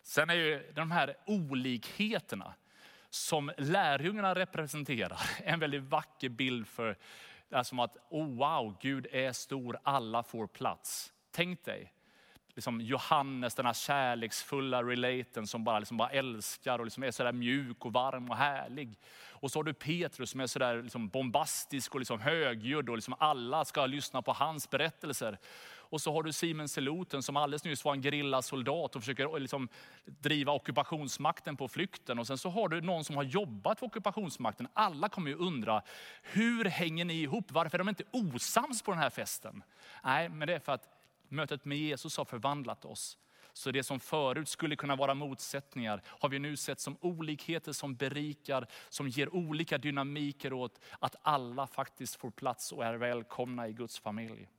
Sen 0.03 0.29
är 0.29 0.33
ju 0.33 0.71
de 0.75 0.91
här 0.91 1.17
olikheterna 1.25 2.53
som 3.09 3.51
lärjungarna 3.57 4.35
representerar 4.35 5.21
en 5.43 5.59
väldigt 5.59 5.83
vacker 5.83 6.29
bild 6.29 6.67
för, 6.67 6.97
det 7.49 7.55
är 7.55 7.63
som 7.63 7.79
att, 7.79 7.97
oh 8.09 8.37
wow, 8.37 8.77
Gud 8.81 9.07
är 9.11 9.31
stor, 9.31 9.79
alla 9.83 10.23
får 10.23 10.47
plats. 10.47 11.13
Tänk 11.31 11.65
dig, 11.65 11.93
liksom 12.59 12.81
Johannes, 12.81 13.55
den 13.55 13.65
här 13.65 13.73
kärleksfulla 13.73 14.83
relaten 14.83 15.47
som 15.47 15.63
bara, 15.63 15.79
liksom 15.79 15.97
bara 15.97 16.09
älskar 16.09 16.79
och 16.79 16.85
liksom 16.85 17.03
är 17.03 17.11
sådär 17.11 17.31
mjuk 17.31 17.85
och 17.85 17.93
varm 17.93 18.29
och 18.29 18.35
härlig. 18.35 18.99
Och 19.29 19.51
så 19.51 19.59
har 19.59 19.63
du 19.63 19.73
Petrus 19.73 20.29
som 20.29 20.39
är 20.39 20.47
sådär 20.47 20.83
liksom 20.83 21.09
bombastisk 21.09 21.93
och 21.93 21.99
liksom 21.99 22.19
högljudd 22.19 22.89
och 22.89 22.95
liksom 22.95 23.15
alla 23.19 23.65
ska 23.65 23.85
lyssna 23.85 24.21
på 24.21 24.33
hans 24.33 24.69
berättelser. 24.69 25.37
Och 25.91 26.01
så 26.01 26.13
har 26.13 26.23
du 26.23 26.33
Simon 26.33 26.69
Seloten 26.69 27.23
som 27.23 27.37
alldeles 27.37 27.63
nyss 27.63 27.85
var 27.85 27.93
en 27.93 28.01
gerillasoldat 28.01 28.95
och 28.95 29.01
försöker 29.01 29.39
liksom 29.39 29.69
driva 30.05 30.51
ockupationsmakten 30.51 31.57
på 31.57 31.67
flykten. 31.67 32.19
Och 32.19 32.27
sen 32.27 32.37
så 32.37 32.49
har 32.49 32.69
du 32.69 32.81
någon 32.81 33.03
som 33.03 33.15
har 33.15 33.23
jobbat 33.23 33.79
för 33.79 33.85
ockupationsmakten. 33.85 34.67
Alla 34.73 35.09
kommer 35.09 35.29
ju 35.29 35.35
undra, 35.35 35.81
hur 36.23 36.65
hänger 36.65 37.05
ni 37.05 37.21
ihop? 37.21 37.51
Varför 37.51 37.77
är 37.77 37.83
de 37.83 37.89
inte 37.89 38.03
osams 38.11 38.81
på 38.81 38.91
den 38.91 38.99
här 38.99 39.09
festen? 39.09 39.63
Nej, 40.03 40.29
men 40.29 40.47
det 40.47 40.55
är 40.55 40.59
för 40.59 40.71
att 40.71 40.98
mötet 41.31 41.65
med 41.65 41.77
Jesus 41.77 42.17
har 42.17 42.25
förvandlat 42.25 42.85
oss. 42.85 43.17
Så 43.53 43.71
det 43.71 43.83
som 43.83 43.99
förut 43.99 44.49
skulle 44.49 44.75
kunna 44.75 44.95
vara 44.95 45.13
motsättningar 45.13 46.01
har 46.05 46.29
vi 46.29 46.39
nu 46.39 46.57
sett 46.57 46.79
som 46.79 46.97
olikheter 47.01 47.71
som 47.71 47.95
berikar, 47.95 48.67
som 48.89 49.07
ger 49.07 49.35
olika 49.35 49.77
dynamiker 49.77 50.53
åt 50.53 50.79
att 50.99 51.15
alla 51.21 51.67
faktiskt 51.67 52.15
får 52.15 52.31
plats 52.31 52.71
och 52.71 52.85
är 52.85 52.93
välkomna 52.93 53.67
i 53.67 53.73
Guds 53.73 53.99
familj. 53.99 54.49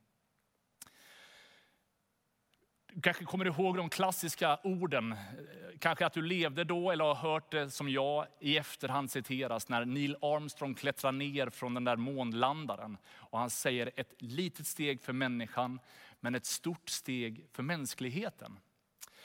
Du 2.94 3.00
kanske 3.00 3.24
kommer 3.24 3.46
ihåg 3.46 3.76
de 3.76 3.88
klassiska 3.88 4.58
orden. 4.62 5.14
Kanske 5.78 6.06
att 6.06 6.12
du 6.12 6.22
levde 6.22 6.64
då 6.64 6.90
eller 6.90 7.04
har 7.04 7.14
hört 7.14 7.50
det 7.50 7.70
som 7.70 7.88
jag 7.88 8.26
i 8.40 8.56
efterhand 8.58 9.10
citeras 9.10 9.68
när 9.68 9.84
Neil 9.84 10.16
Armstrong 10.20 10.74
klättrar 10.74 11.12
ner 11.12 11.50
från 11.50 11.74
den 11.74 11.84
där 11.84 11.96
månlandaren. 11.96 12.96
Och 13.14 13.38
han 13.38 13.50
säger 13.50 13.90
ett 13.96 14.14
litet 14.18 14.66
steg 14.66 15.02
för 15.02 15.12
människan, 15.12 15.80
men 16.20 16.34
ett 16.34 16.46
stort 16.46 16.90
steg 16.90 17.46
för 17.52 17.62
mänskligheten. 17.62 18.58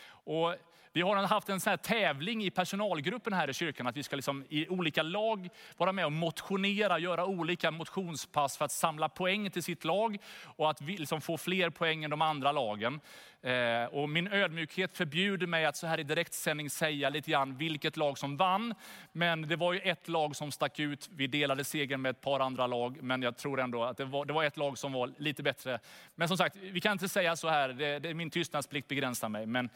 Och 0.08 0.56
vi 0.96 1.02
har 1.02 1.16
haft 1.16 1.50
en 1.50 1.60
sån 1.60 1.70
här 1.70 1.78
tävling 1.78 2.44
i 2.44 2.50
personalgruppen 2.50 3.34
här 3.34 3.50
i 3.50 3.54
kyrkan, 3.54 3.88
att 3.88 3.98
vi 3.98 4.04
ska 4.04 4.16
liksom 4.16 4.46
i 4.50 4.68
olika 4.68 5.04
lag 5.04 5.50
vara 5.78 5.92
med 5.92 6.06
och 6.06 6.12
motionera, 6.12 7.00
göra 7.00 7.26
olika 7.26 7.72
motionspass 7.72 8.58
för 8.58 8.66
att 8.66 8.72
samla 8.72 9.10
poäng 9.10 9.52
till 9.52 9.64
sitt 9.64 9.86
lag 9.86 10.18
och 10.44 10.70
att 10.70 10.82
vi 10.82 10.98
liksom 10.98 11.22
få 11.22 11.38
fler 11.38 11.70
poäng 11.70 12.04
än 12.04 12.10
de 12.10 12.22
andra 12.22 12.52
lagen. 12.52 13.00
Eh, 13.42 13.86
och 13.92 14.10
min 14.10 14.28
ödmjukhet 14.28 14.98
förbjuder 14.98 15.48
mig 15.48 15.66
att 15.66 15.78
så 15.78 15.88
här 15.88 16.00
i 16.00 16.04
direktsändning 16.04 16.70
säga 16.70 17.10
lite 17.10 17.32
grann 17.32 17.58
vilket 17.58 17.98
lag 17.98 18.18
som 18.18 18.38
vann. 18.38 18.74
Men 19.12 19.42
det 19.42 19.56
var 19.56 19.74
ju 19.74 19.80
ett 19.80 20.08
lag 20.08 20.36
som 20.36 20.52
stack 20.52 20.80
ut. 20.80 21.10
Vi 21.12 21.28
delade 21.28 21.64
segern 21.64 22.02
med 22.02 22.10
ett 22.10 22.22
par 22.22 22.40
andra 22.40 22.68
lag, 22.68 22.98
men 23.02 23.22
jag 23.22 23.38
tror 23.38 23.60
ändå 23.60 23.84
att 23.84 23.98
det 23.98 24.06
var, 24.06 24.26
det 24.26 24.34
var 24.34 24.44
ett 24.44 24.58
lag 24.58 24.78
som 24.78 24.94
var 24.94 25.14
lite 25.18 25.44
bättre. 25.44 25.80
Men 26.16 26.28
som 26.28 26.38
sagt, 26.38 26.56
vi 26.56 26.82
kan 26.82 26.92
inte 26.92 27.10
säga 27.10 27.36
så 27.36 27.50
här, 27.50 27.70
det, 27.70 28.00
det, 28.00 28.14
min 28.14 28.30
tystnadsplikt 28.30 28.88
begränsar 28.88 29.30
mig. 29.30 29.46
Men, 29.46 29.70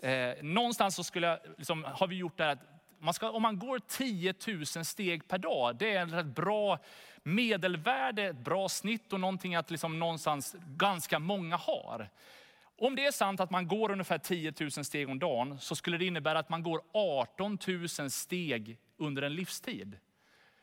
Eh, 0.00 0.42
någonstans 0.42 0.94
så 0.94 1.04
skulle 1.04 1.26
jag, 1.26 1.38
liksom, 1.56 1.84
har 1.84 2.06
vi 2.06 2.16
gjort 2.16 2.36
det 2.36 2.44
här, 2.44 2.58
man 2.98 3.14
ska, 3.14 3.30
om 3.30 3.42
man 3.42 3.58
går 3.58 3.78
10 3.78 4.34
000 4.76 4.84
steg 4.84 5.28
per 5.28 5.38
dag, 5.38 5.76
det 5.76 5.94
är 5.94 6.18
ett 6.18 6.26
bra 6.26 6.78
medelvärde, 7.22 8.22
ett 8.22 8.38
bra 8.38 8.68
snitt 8.68 9.12
och 9.12 9.20
någonting 9.20 9.54
att 9.54 9.70
liksom 9.70 9.98
någonstans 9.98 10.56
ganska 10.66 11.18
många 11.18 11.56
har. 11.56 12.08
Om 12.80 12.96
det 12.96 13.06
är 13.06 13.12
sant 13.12 13.40
att 13.40 13.50
man 13.50 13.68
går 13.68 13.90
ungefär 13.90 14.18
10 14.18 14.52
000 14.60 14.70
steg 14.70 15.08
om 15.08 15.18
dagen, 15.18 15.58
så 15.58 15.76
skulle 15.76 15.98
det 15.98 16.06
innebära 16.06 16.38
att 16.38 16.48
man 16.48 16.62
går 16.62 16.82
18 16.92 17.58
000 17.66 18.10
steg 18.10 18.78
under 18.96 19.22
en 19.22 19.34
livstid. 19.34 19.98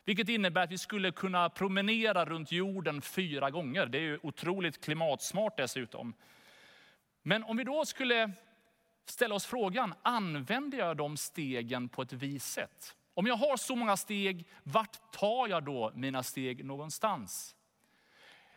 Vilket 0.04 0.28
innebär 0.28 0.62
att 0.62 0.70
vi 0.70 0.78
skulle 0.78 1.12
kunna 1.12 1.50
promenera 1.50 2.24
runt 2.24 2.52
jorden 2.52 3.02
fyra 3.02 3.50
gånger. 3.50 3.86
Det 3.86 3.98
är 3.98 4.02
ju 4.02 4.18
otroligt 4.22 4.84
klimatsmart 4.84 5.56
dessutom. 5.56 6.14
Men 7.22 7.44
om 7.44 7.56
vi 7.56 7.64
då 7.64 7.84
skulle 7.84 8.32
ställa 9.10 9.34
oss 9.34 9.46
frågan, 9.46 9.94
använder 10.02 10.78
jag 10.78 10.96
de 10.96 11.16
stegen 11.16 11.88
på 11.88 12.02
ett 12.02 12.12
vis 12.12 12.44
sätt? 12.44 12.96
Om 13.14 13.26
jag 13.26 13.36
har 13.36 13.56
så 13.56 13.76
många 13.76 13.96
steg, 13.96 14.46
vart 14.62 15.12
tar 15.12 15.48
jag 15.48 15.64
då 15.64 15.92
mina 15.94 16.22
steg 16.22 16.64
någonstans? 16.64 17.54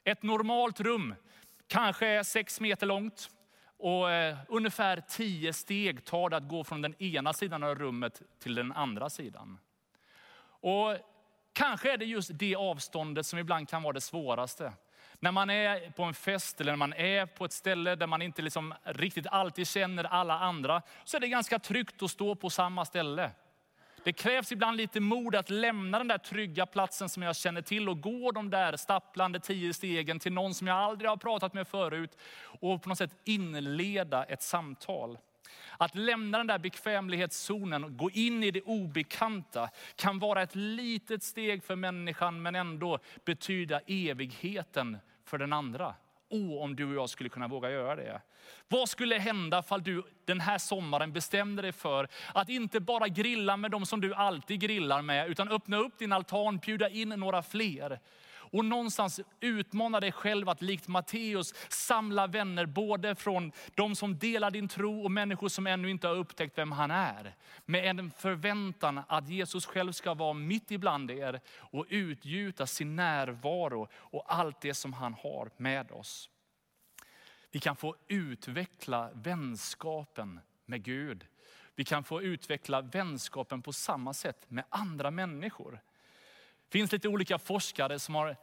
Ett 0.04 0.24
normalt 0.24 0.80
rum 0.80 1.16
kanske 1.68 2.08
är 2.08 2.24
sex 2.24 2.60
meter 2.60 2.86
långt 2.86 3.30
och 3.78 4.12
eh, 4.12 4.38
ungefär 4.48 5.04
tio 5.08 5.54
steg 5.54 6.06
tar 6.06 6.30
det 6.30 6.38
att 6.38 6.48
gå 6.48 6.64
från 6.64 6.82
den 6.82 7.04
ena 7.04 7.34
sidan 7.34 7.64
av 7.64 7.76
rummet 7.76 8.22
till 8.40 8.56
den 8.56 8.72
andra 8.72 9.10
sidan. 9.10 9.60
Och 10.62 10.98
kanske 11.54 11.94
är 11.94 11.98
det 11.98 12.06
just 12.06 12.32
det 12.34 12.56
avståndet 12.56 13.26
som 13.26 13.40
ibland 13.40 13.70
kan 13.70 13.84
vara 13.84 13.94
det 13.94 14.02
svåraste. 14.02 14.74
När 15.20 15.32
man 15.32 15.50
är 15.50 15.92
på 15.92 16.04
en 16.04 16.14
fest 16.14 16.62
eller 16.62 16.72
när 16.72 16.78
man 16.78 16.94
är 16.94 17.26
på 17.26 17.46
ett 17.46 17.54
ställe 17.54 17.96
där 17.96 18.08
man 18.08 18.22
inte 18.22 18.42
liksom 18.42 18.74
riktigt 18.84 19.28
alltid 19.28 19.68
känner 19.68 20.04
alla 20.04 20.40
andra, 20.40 20.82
så 21.04 21.18
är 21.18 21.22
det 21.22 21.28
ganska 21.28 21.60
tryggt 21.60 22.04
att 22.04 22.12
stå 22.12 22.36
på 22.36 22.50
samma 22.50 22.86
ställe. 22.86 23.32
Det 24.04 24.14
krävs 24.14 24.52
ibland 24.52 24.78
lite 24.78 25.00
mod 25.00 25.36
att 25.36 25.50
lämna 25.50 25.98
den 25.98 26.08
där 26.08 26.18
trygga 26.18 26.66
platsen 26.66 27.10
som 27.10 27.24
jag 27.24 27.36
känner 27.36 27.62
till 27.62 27.90
och 27.90 28.02
gå 28.02 28.32
de 28.32 28.50
där 28.50 28.78
stapplande 28.78 29.40
tio 29.40 29.74
stegen 29.74 30.20
till 30.20 30.34
någon 30.34 30.54
som 30.54 30.68
jag 30.68 30.78
aldrig 30.78 31.10
har 31.10 31.18
pratat 31.18 31.54
med 31.54 31.68
förut 31.68 32.18
och 32.42 32.84
på 32.84 32.90
något 32.90 32.98
sätt 32.98 33.16
inleda 33.24 34.24
ett 34.24 34.42
samtal. 34.42 35.18
Att 35.78 35.96
lämna 35.96 36.38
den 36.38 36.48
där 36.48 36.60
bekvämlighetszonen 36.60 37.84
och 37.84 37.98
gå 37.98 38.10
in 38.12 38.44
i 38.44 38.52
det 38.52 38.62
obekanta 38.62 39.70
kan 39.96 40.20
vara 40.20 40.42
ett 40.42 40.56
litet 40.56 41.24
steg 41.24 41.64
för 41.64 41.76
människan 41.76 42.42
men 42.42 42.56
ändå 42.56 43.00
betyda 43.26 43.80
evigheten 43.88 44.98
för 45.30 45.38
den 45.38 45.54
andra. 45.54 45.96
Oh, 46.30 46.64
om 46.64 46.76
du 46.76 46.86
och 46.86 46.96
jag 46.96 47.10
skulle 47.10 47.30
kunna 47.30 47.48
våga 47.48 47.72
göra 47.72 47.96
det. 47.96 48.22
Vad 48.68 48.90
skulle 48.90 49.16
hända 49.16 49.64
fall 49.64 49.84
du 49.84 50.04
den 50.26 50.40
här 50.40 50.58
sommaren 50.58 51.14
bestämde 51.14 51.62
dig 51.62 51.72
för 51.72 52.08
att 52.34 52.50
inte 52.50 52.80
bara 52.80 53.08
grilla 53.08 53.58
med 53.58 53.72
de 53.72 53.86
som 53.86 54.02
du 54.02 54.14
alltid 54.14 54.60
grillar 54.60 55.02
med, 55.02 55.30
utan 55.30 55.50
öppna 55.50 55.78
upp 55.78 56.00
din 56.00 56.12
altan, 56.12 56.58
bjuda 56.58 56.90
in 56.90 57.10
några 57.10 57.42
fler. 57.44 58.00
Och 58.52 58.66
någonstans 58.66 59.20
utmana 59.40 60.00
dig 60.00 60.12
själv 60.12 60.50
att 60.50 60.62
likt 60.62 60.88
Matteus 60.88 61.54
samla 61.70 62.28
vänner 62.28 62.66
både 62.66 63.16
från 63.16 63.52
de 63.76 63.96
som 63.96 64.18
delar 64.18 64.52
din 64.52 64.68
tro 64.68 65.04
och 65.04 65.12
människor 65.12 65.50
som 65.50 65.68
ännu 65.68 65.90
inte 65.90 66.08
har 66.08 66.16
upptäckt 66.16 66.58
vem 66.58 66.72
han 66.72 66.92
är. 66.92 67.36
Med 67.66 67.86
en 67.86 68.12
förväntan 68.12 69.02
att 69.08 69.30
Jesus 69.30 69.66
själv 69.66 69.92
ska 69.92 70.14
vara 70.14 70.34
mitt 70.34 70.72
ibland 70.72 71.12
er 71.12 71.42
och 71.50 71.86
utgjuta 71.90 72.68
sin 72.68 72.96
närvaro 72.96 73.88
och 73.94 74.34
allt 74.34 74.62
det 74.62 74.74
som 74.74 74.94
han 74.94 75.14
har 75.14 75.52
med 75.58 75.92
oss. 75.92 76.30
Vi 77.52 77.60
kan 77.60 77.76
få 77.76 77.96
utveckla 78.08 79.10
vänskapen 79.14 80.40
med 80.66 80.84
Gud. 80.84 81.26
Vi 81.76 81.86
kan 81.86 82.04
få 82.04 82.22
utveckla 82.22 82.82
vänskapen 82.82 83.62
på 83.62 83.74
samma 83.74 84.14
sätt 84.14 84.46
med 84.48 84.64
andra 84.70 85.12
människor. 85.12 85.82
Det 86.70 86.78
finns 86.78 86.92
lite 86.92 87.08
olika 87.08 87.38
forskare 87.38 88.00
som 88.00 88.16
har 88.16 88.38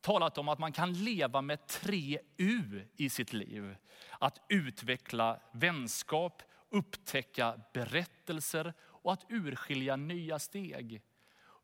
talat 0.00 0.38
om 0.38 0.48
att 0.48 0.58
man 0.58 0.72
kan 0.72 0.92
leva 0.92 1.42
med 1.42 1.66
tre 1.66 2.18
U 2.36 2.88
i 2.96 3.10
sitt 3.10 3.32
liv. 3.32 3.76
Att 4.18 4.40
utveckla 4.48 5.40
vänskap, 5.52 6.42
upptäcka 6.70 7.60
berättelser 7.72 8.74
och 8.80 9.12
att 9.12 9.24
urskilja 9.28 9.96
nya 9.96 10.38
steg. 10.38 11.02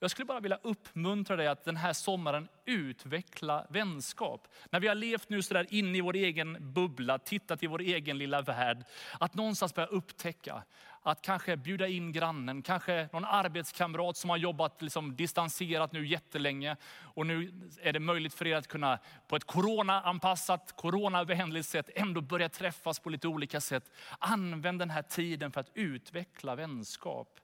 Jag 0.00 0.10
skulle 0.10 0.26
bara 0.26 0.40
vilja 0.40 0.58
uppmuntra 0.62 1.36
dig 1.36 1.46
att 1.46 1.64
den 1.64 1.76
här 1.76 1.92
sommaren 1.92 2.48
utveckla 2.64 3.66
vänskap. 3.70 4.48
När 4.70 4.80
vi 4.80 4.88
har 4.88 4.94
levt 4.94 5.28
nu 5.28 5.42
sådär 5.42 5.66
inne 5.70 5.98
i 5.98 6.00
vår 6.00 6.16
egen 6.16 6.72
bubbla, 6.72 7.18
tittat 7.18 7.62
i 7.62 7.66
vår 7.66 7.80
egen 7.80 8.18
lilla 8.18 8.42
värld, 8.42 8.84
att 9.20 9.34
någonstans 9.34 9.74
börja 9.74 9.88
upptäcka 9.88 10.62
att 11.02 11.22
kanske 11.22 11.56
bjuda 11.56 11.88
in 11.88 12.12
grannen, 12.12 12.62
kanske 12.62 13.08
någon 13.12 13.24
arbetskamrat 13.24 14.16
som 14.16 14.30
har 14.30 14.36
jobbat 14.36 14.82
liksom 14.82 15.16
distanserat 15.16 15.92
nu 15.92 16.06
jättelänge. 16.06 16.76
Och 17.00 17.26
nu 17.26 17.52
är 17.82 17.92
det 17.92 18.00
möjligt 18.00 18.34
för 18.34 18.46
er 18.46 18.56
att 18.56 18.68
kunna 18.68 18.98
på 19.28 19.36
ett 19.36 19.44
coronaanpassat, 19.44 20.72
coronavänligt 20.76 21.68
sätt 21.68 21.90
ändå 21.94 22.20
börja 22.20 22.48
träffas 22.48 22.98
på 22.98 23.10
lite 23.10 23.28
olika 23.28 23.60
sätt. 23.60 23.90
Använd 24.18 24.78
den 24.78 24.90
här 24.90 25.02
tiden 25.02 25.52
för 25.52 25.60
att 25.60 25.70
utveckla 25.74 26.54
vänskap. 26.54 27.40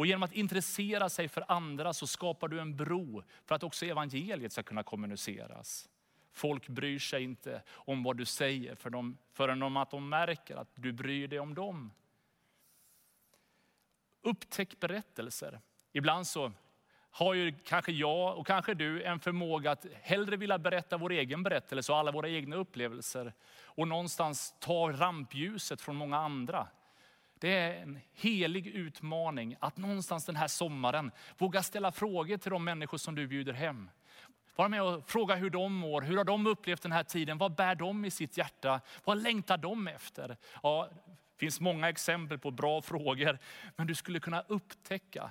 Och 0.00 0.06
genom 0.06 0.22
att 0.22 0.32
intressera 0.32 1.08
sig 1.08 1.28
för 1.28 1.44
andra 1.48 1.92
så 1.92 2.06
skapar 2.06 2.48
du 2.48 2.60
en 2.60 2.76
bro 2.76 3.22
för 3.44 3.54
att 3.54 3.62
också 3.62 3.86
evangeliet 3.86 4.52
ska 4.52 4.62
kunna 4.62 4.82
kommuniceras. 4.82 5.88
Folk 6.32 6.68
bryr 6.68 6.98
sig 6.98 7.22
inte 7.22 7.62
om 7.70 8.02
vad 8.02 8.16
du 8.16 8.24
säger 8.24 8.74
för 8.74 8.90
dem, 8.90 9.18
förrän 9.32 9.62
om 9.62 9.76
att 9.76 9.90
de 9.90 10.08
märker 10.08 10.56
att 10.56 10.68
du 10.74 10.92
bryr 10.92 11.28
dig 11.28 11.38
om 11.40 11.54
dem. 11.54 11.92
Upptäck 14.22 14.80
berättelser. 14.80 15.60
Ibland 15.92 16.26
så 16.26 16.52
har 17.10 17.34
ju 17.34 17.52
kanske 17.64 17.92
jag 17.92 18.38
och 18.38 18.46
kanske 18.46 18.74
du 18.74 19.02
en 19.02 19.20
förmåga 19.20 19.70
att 19.70 19.86
hellre 20.02 20.36
vilja 20.36 20.58
berätta 20.58 20.96
vår 20.96 21.12
egen 21.12 21.42
berättelse 21.42 21.92
och 21.92 21.98
alla 21.98 22.12
våra 22.12 22.28
egna 22.28 22.56
upplevelser. 22.56 23.32
Och 23.64 23.88
någonstans 23.88 24.54
ta 24.58 24.92
rampljuset 24.92 25.80
från 25.80 25.96
många 25.96 26.18
andra. 26.18 26.68
Det 27.40 27.58
är 27.58 27.82
en 27.82 28.00
helig 28.12 28.66
utmaning 28.66 29.56
att 29.60 29.76
någonstans 29.76 30.24
den 30.24 30.36
här 30.36 30.48
sommaren 30.48 31.12
våga 31.38 31.62
ställa 31.62 31.92
frågor 31.92 32.36
till 32.36 32.50
de 32.50 32.64
människor 32.64 32.98
som 32.98 33.14
du 33.14 33.26
bjuder 33.26 33.52
hem. 33.52 33.90
Vara 34.56 34.68
med 34.68 34.82
och 34.82 35.10
fråga 35.10 35.34
hur 35.34 35.50
de 35.50 35.74
mår, 35.74 36.02
hur 36.02 36.16
har 36.16 36.24
de 36.24 36.46
upplevt 36.46 36.82
den 36.82 36.92
här 36.92 37.02
tiden, 37.02 37.38
vad 37.38 37.54
bär 37.54 37.74
de 37.74 38.04
i 38.04 38.10
sitt 38.10 38.36
hjärta, 38.36 38.80
vad 39.04 39.22
längtar 39.22 39.58
de 39.58 39.88
efter? 39.88 40.36
Ja, 40.62 40.88
det 41.02 41.38
finns 41.38 41.60
många 41.60 41.88
exempel 41.88 42.38
på 42.38 42.50
bra 42.50 42.82
frågor, 42.82 43.38
men 43.76 43.86
du 43.86 43.94
skulle 43.94 44.20
kunna 44.20 44.40
upptäcka 44.40 45.30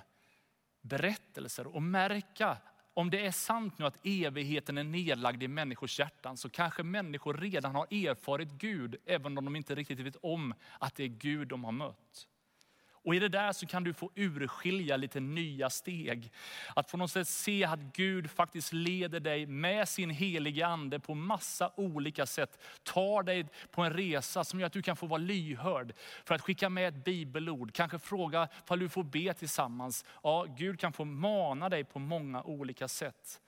berättelser 0.80 1.66
och 1.66 1.82
märka 1.82 2.56
om 2.94 3.10
det 3.10 3.26
är 3.26 3.30
sant 3.30 3.78
nu 3.78 3.86
att 3.86 4.06
evigheten 4.06 4.78
är 4.78 4.84
nedlagd 4.84 5.42
i 5.42 5.48
människors 5.48 5.98
hjärtan 5.98 6.36
så 6.36 6.50
kanske 6.50 6.82
människor 6.82 7.34
redan 7.34 7.74
har 7.74 7.84
erfarit 7.84 8.48
Gud, 8.48 8.96
även 9.06 9.38
om 9.38 9.44
de 9.44 9.56
inte 9.56 9.74
riktigt 9.74 9.98
vet 9.98 10.16
om 10.16 10.54
att 10.78 10.94
det 10.94 11.04
är 11.04 11.08
Gud 11.08 11.48
de 11.48 11.64
har 11.64 11.72
mött. 11.72 12.26
Och 13.04 13.14
i 13.14 13.18
det 13.18 13.28
där 13.28 13.52
så 13.52 13.66
kan 13.66 13.84
du 13.84 13.92
få 13.92 14.10
urskilja 14.14 14.96
lite 14.96 15.20
nya 15.20 15.70
steg. 15.70 16.32
Att 16.74 16.90
på 16.90 16.96
något 16.96 17.10
sätt 17.10 17.28
se 17.28 17.64
att 17.64 17.80
Gud 17.80 18.30
faktiskt 18.30 18.72
leder 18.72 19.20
dig 19.20 19.46
med 19.46 19.88
sin 19.88 20.10
heliga 20.10 20.66
ande 20.66 21.00
på 21.00 21.14
massa 21.14 21.72
olika 21.76 22.26
sätt. 22.26 22.58
Tar 22.82 23.22
dig 23.22 23.46
på 23.70 23.82
en 23.82 23.92
resa 23.92 24.44
som 24.44 24.60
gör 24.60 24.66
att 24.66 24.72
du 24.72 24.82
kan 24.82 24.96
få 24.96 25.06
vara 25.06 25.18
lyhörd 25.18 25.92
för 26.24 26.34
att 26.34 26.40
skicka 26.40 26.68
med 26.68 26.88
ett 26.88 27.04
bibelord. 27.04 27.74
Kanske 27.74 27.98
fråga 27.98 28.48
om 28.68 28.78
du 28.78 28.88
får 28.88 29.04
be 29.04 29.34
tillsammans. 29.34 30.04
Ja, 30.22 30.46
Gud 30.58 30.80
kan 30.80 30.92
få 30.92 31.04
mana 31.04 31.68
dig 31.68 31.84
på 31.84 31.98
många 31.98 32.42
olika 32.42 32.88
sätt. 32.88 33.40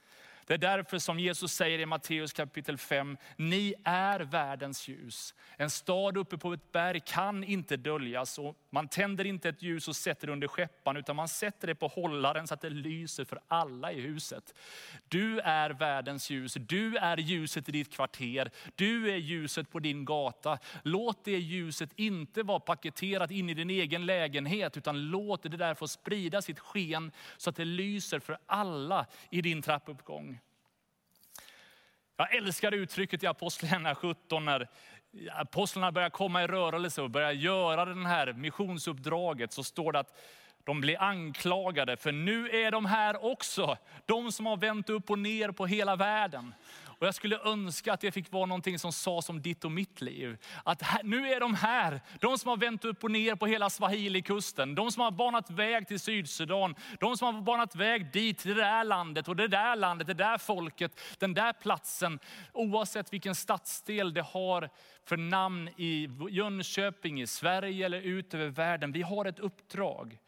Det 0.52 0.56
är 0.56 0.76
därför 0.76 0.98
som 0.98 1.18
Jesus 1.18 1.52
säger 1.52 1.78
i 1.78 1.86
Matteus 1.86 2.32
kapitel 2.32 2.78
5, 2.78 3.16
ni 3.36 3.74
är 3.84 4.20
världens 4.20 4.88
ljus. 4.88 5.34
En 5.56 5.70
stad 5.70 6.16
uppe 6.16 6.38
på 6.38 6.52
ett 6.52 6.72
berg 6.72 7.00
kan 7.06 7.44
inte 7.44 7.76
döljas. 7.76 8.38
Och 8.38 8.56
man 8.70 8.88
tänder 8.88 9.24
inte 9.24 9.48
ett 9.48 9.62
ljus 9.62 9.88
och 9.88 9.96
sätter 9.96 10.26
det 10.26 10.32
under 10.32 10.48
skeppan, 10.48 10.96
utan 10.96 11.16
man 11.16 11.28
sätter 11.28 11.66
det 11.66 11.74
på 11.74 11.88
hållaren 11.88 12.46
så 12.46 12.54
att 12.54 12.60
det 12.60 12.70
lyser 12.70 13.24
för 13.24 13.40
alla 13.48 13.92
i 13.92 14.00
huset. 14.00 14.54
Du 15.08 15.40
är 15.40 15.70
världens 15.70 16.30
ljus, 16.30 16.54
du 16.54 16.96
är 16.96 17.16
ljuset 17.16 17.68
i 17.68 17.72
ditt 17.72 17.92
kvarter, 17.92 18.50
du 18.74 19.10
är 19.10 19.16
ljuset 19.16 19.70
på 19.70 19.78
din 19.78 20.04
gata. 20.04 20.58
Låt 20.82 21.24
det 21.24 21.38
ljuset 21.38 21.90
inte 21.96 22.42
vara 22.42 22.60
paketerat 22.60 23.30
in 23.30 23.50
i 23.50 23.54
din 23.54 23.70
egen 23.70 24.06
lägenhet, 24.06 24.76
utan 24.76 25.10
låt 25.10 25.42
det 25.42 25.48
där 25.48 25.74
få 25.74 25.88
sprida 25.88 26.42
sitt 26.42 26.58
sken 26.58 27.12
så 27.36 27.50
att 27.50 27.56
det 27.56 27.64
lyser 27.64 28.20
för 28.20 28.38
alla 28.46 29.06
i 29.30 29.42
din 29.42 29.62
trappuppgång. 29.62 30.41
Jag 32.22 32.34
älskar 32.34 32.72
uttrycket 32.72 33.22
i 33.22 33.26
Apostlagärningarna 33.26 33.94
17 33.94 34.44
när 34.44 34.68
apostlarna 35.32 35.92
börjar 35.92 36.10
komma 36.10 36.42
i 36.42 36.46
rörelse 36.46 37.02
och 37.02 37.10
börjar 37.10 37.32
göra 37.32 37.84
det 37.84 38.08
här 38.08 38.32
missionsuppdraget. 38.32 39.52
Så 39.52 39.64
står 39.64 39.92
det 39.92 39.98
att 39.98 40.18
de 40.64 40.80
blir 40.80 41.02
anklagade, 41.02 41.96
för 41.96 42.12
nu 42.12 42.48
är 42.50 42.70
de 42.70 42.86
här 42.86 43.24
också. 43.24 43.76
De 44.06 44.32
som 44.32 44.46
har 44.46 44.56
vänt 44.56 44.90
upp 44.90 45.10
och 45.10 45.18
ner 45.18 45.50
på 45.50 45.66
hela 45.66 45.96
världen. 45.96 46.54
Och 47.02 47.08
jag 47.08 47.14
skulle 47.14 47.38
önska 47.44 47.92
att 47.92 48.00
det 48.00 48.12
fick 48.12 48.32
vara 48.32 48.46
någonting 48.46 48.78
som 48.78 48.92
sades 48.92 49.28
om 49.28 49.42
ditt 49.42 49.64
och 49.64 49.72
mitt 49.72 50.00
liv. 50.00 50.36
Att 50.64 50.82
här, 50.82 51.02
nu 51.02 51.28
är 51.28 51.40
de 51.40 51.54
här, 51.54 52.00
de 52.20 52.38
som 52.38 52.48
har 52.48 52.56
vänt 52.56 52.84
upp 52.84 53.04
och 53.04 53.10
ner 53.10 53.34
på 53.34 53.46
hela 53.46 53.68
Swahili-kusten. 53.68 54.74
De 54.74 54.92
som 54.92 55.02
har 55.02 55.10
banat 55.10 55.50
väg 55.50 55.88
till 55.88 56.00
Sydsudan. 56.00 56.74
De 57.00 57.16
som 57.16 57.34
har 57.34 57.42
banat 57.42 57.76
väg 57.76 58.12
dit, 58.12 58.38
till 58.38 58.54
det 58.54 58.62
där 58.62 58.84
landet 58.84 59.28
och 59.28 59.36
det 59.36 59.48
där 59.48 59.76
landet, 59.76 60.06
det 60.06 60.14
där 60.14 60.38
folket, 60.38 61.00
den 61.18 61.34
där 61.34 61.52
platsen. 61.52 62.18
Oavsett 62.52 63.12
vilken 63.12 63.34
stadsdel 63.34 64.14
det 64.14 64.22
har 64.22 64.70
för 65.04 65.16
namn 65.16 65.68
i 65.76 66.08
Jönköping, 66.30 67.22
i 67.22 67.26
Sverige 67.26 67.86
eller 67.86 68.00
ut 68.00 68.34
över 68.34 68.48
världen. 68.48 68.92
Vi 68.92 69.02
har 69.02 69.24
ett 69.24 69.38
uppdrag. 69.38 70.18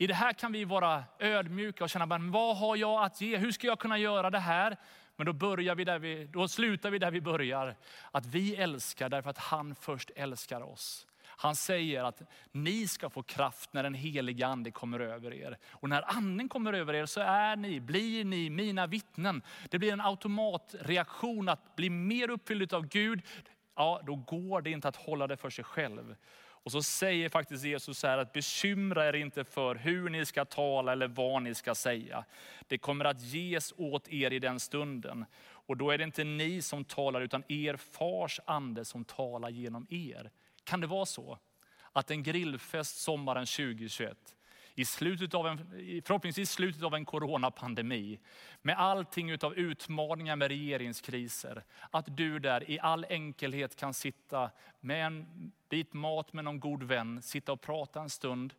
I 0.00 0.06
det 0.06 0.14
här 0.14 0.32
kan 0.32 0.52
vi 0.52 0.64
vara 0.64 1.04
ödmjuka 1.18 1.84
och 1.84 1.90
känna, 1.90 2.06
men 2.06 2.30
vad 2.30 2.56
har 2.56 2.76
jag 2.76 3.04
att 3.04 3.20
ge? 3.20 3.36
Hur 3.36 3.52
ska 3.52 3.66
jag 3.66 3.78
kunna 3.78 3.98
göra 3.98 4.30
det 4.30 4.38
här? 4.38 4.76
Men 5.16 5.26
då, 5.26 5.32
börjar 5.32 5.74
vi 5.74 5.84
där 5.84 5.98
vi, 5.98 6.24
då 6.32 6.48
slutar 6.48 6.90
vi 6.90 6.98
där 6.98 7.10
vi 7.10 7.20
börjar. 7.20 7.76
Att 8.10 8.26
vi 8.26 8.56
älskar 8.56 9.08
därför 9.08 9.30
att 9.30 9.38
han 9.38 9.74
först 9.74 10.10
älskar 10.16 10.60
oss. 10.60 11.06
Han 11.24 11.56
säger 11.56 12.04
att 12.04 12.22
ni 12.52 12.88
ska 12.88 13.10
få 13.10 13.22
kraft 13.22 13.72
när 13.72 13.82
den 13.82 13.94
heliga 13.94 14.46
ande 14.46 14.70
kommer 14.70 15.00
över 15.00 15.34
er. 15.34 15.58
Och 15.70 15.88
när 15.88 16.16
anden 16.16 16.48
kommer 16.48 16.72
över 16.72 16.94
er 16.94 17.06
så 17.06 17.20
är 17.20 17.56
ni, 17.56 17.80
blir 17.80 18.24
ni 18.24 18.50
mina 18.50 18.86
vittnen. 18.86 19.42
Det 19.68 19.78
blir 19.78 19.92
en 19.92 20.00
automatreaktion 20.00 21.48
att 21.48 21.76
bli 21.76 21.90
mer 21.90 22.30
uppfylld 22.30 22.74
av 22.74 22.86
Gud. 22.86 23.22
Ja, 23.76 24.00
då 24.06 24.16
går 24.16 24.62
det 24.62 24.70
inte 24.70 24.88
att 24.88 24.96
hålla 24.96 25.26
det 25.26 25.36
för 25.36 25.50
sig 25.50 25.64
själv. 25.64 26.16
Och 26.62 26.72
så 26.72 26.82
säger 26.82 27.28
faktiskt 27.28 27.64
Jesus 27.64 27.98
så 27.98 28.06
här 28.06 28.18
att 28.18 28.32
bekymra 28.32 29.08
er 29.08 29.12
inte 29.12 29.44
för 29.44 29.74
hur 29.74 30.10
ni 30.10 30.26
ska 30.26 30.44
tala 30.44 30.92
eller 30.92 31.08
vad 31.08 31.42
ni 31.42 31.54
ska 31.54 31.74
säga. 31.74 32.24
Det 32.68 32.78
kommer 32.78 33.04
att 33.04 33.20
ges 33.20 33.72
åt 33.76 34.08
er 34.08 34.30
i 34.30 34.38
den 34.38 34.60
stunden. 34.60 35.24
Och 35.42 35.76
då 35.76 35.90
är 35.90 35.98
det 35.98 36.04
inte 36.04 36.24
ni 36.24 36.62
som 36.62 36.84
talar 36.84 37.20
utan 37.20 37.44
er 37.48 37.76
fars 37.76 38.40
ande 38.44 38.84
som 38.84 39.04
talar 39.04 39.50
genom 39.50 39.86
er. 39.90 40.30
Kan 40.64 40.80
det 40.80 40.86
vara 40.86 41.06
så 41.06 41.38
att 41.92 42.10
en 42.10 42.22
grillfest 42.22 43.00
sommaren 43.00 43.46
2021 43.46 44.18
i 44.80 44.84
slutet 44.84 45.34
av 45.34 45.46
en, 45.46 45.58
förhoppningsvis 46.06 46.50
slutet 46.50 46.82
av 46.82 46.94
en 46.94 47.04
coronapandemi, 47.04 48.20
med 48.62 48.78
allting 48.78 49.30
utav 49.30 49.54
utmaningar 49.54 50.36
med 50.36 50.48
regeringskriser, 50.48 51.64
att 51.90 52.16
du 52.16 52.38
där 52.38 52.70
i 52.70 52.80
all 52.80 53.06
enkelhet 53.08 53.76
kan 53.76 53.94
sitta 53.94 54.50
med 54.80 55.06
en 55.06 55.52
bit 55.68 55.92
mat 55.92 56.32
med 56.32 56.44
någon 56.44 56.60
god 56.60 56.82
vän, 56.82 57.22
sitta 57.22 57.52
och 57.52 57.60
prata 57.60 58.00
en 58.00 58.10
stund, 58.10 58.54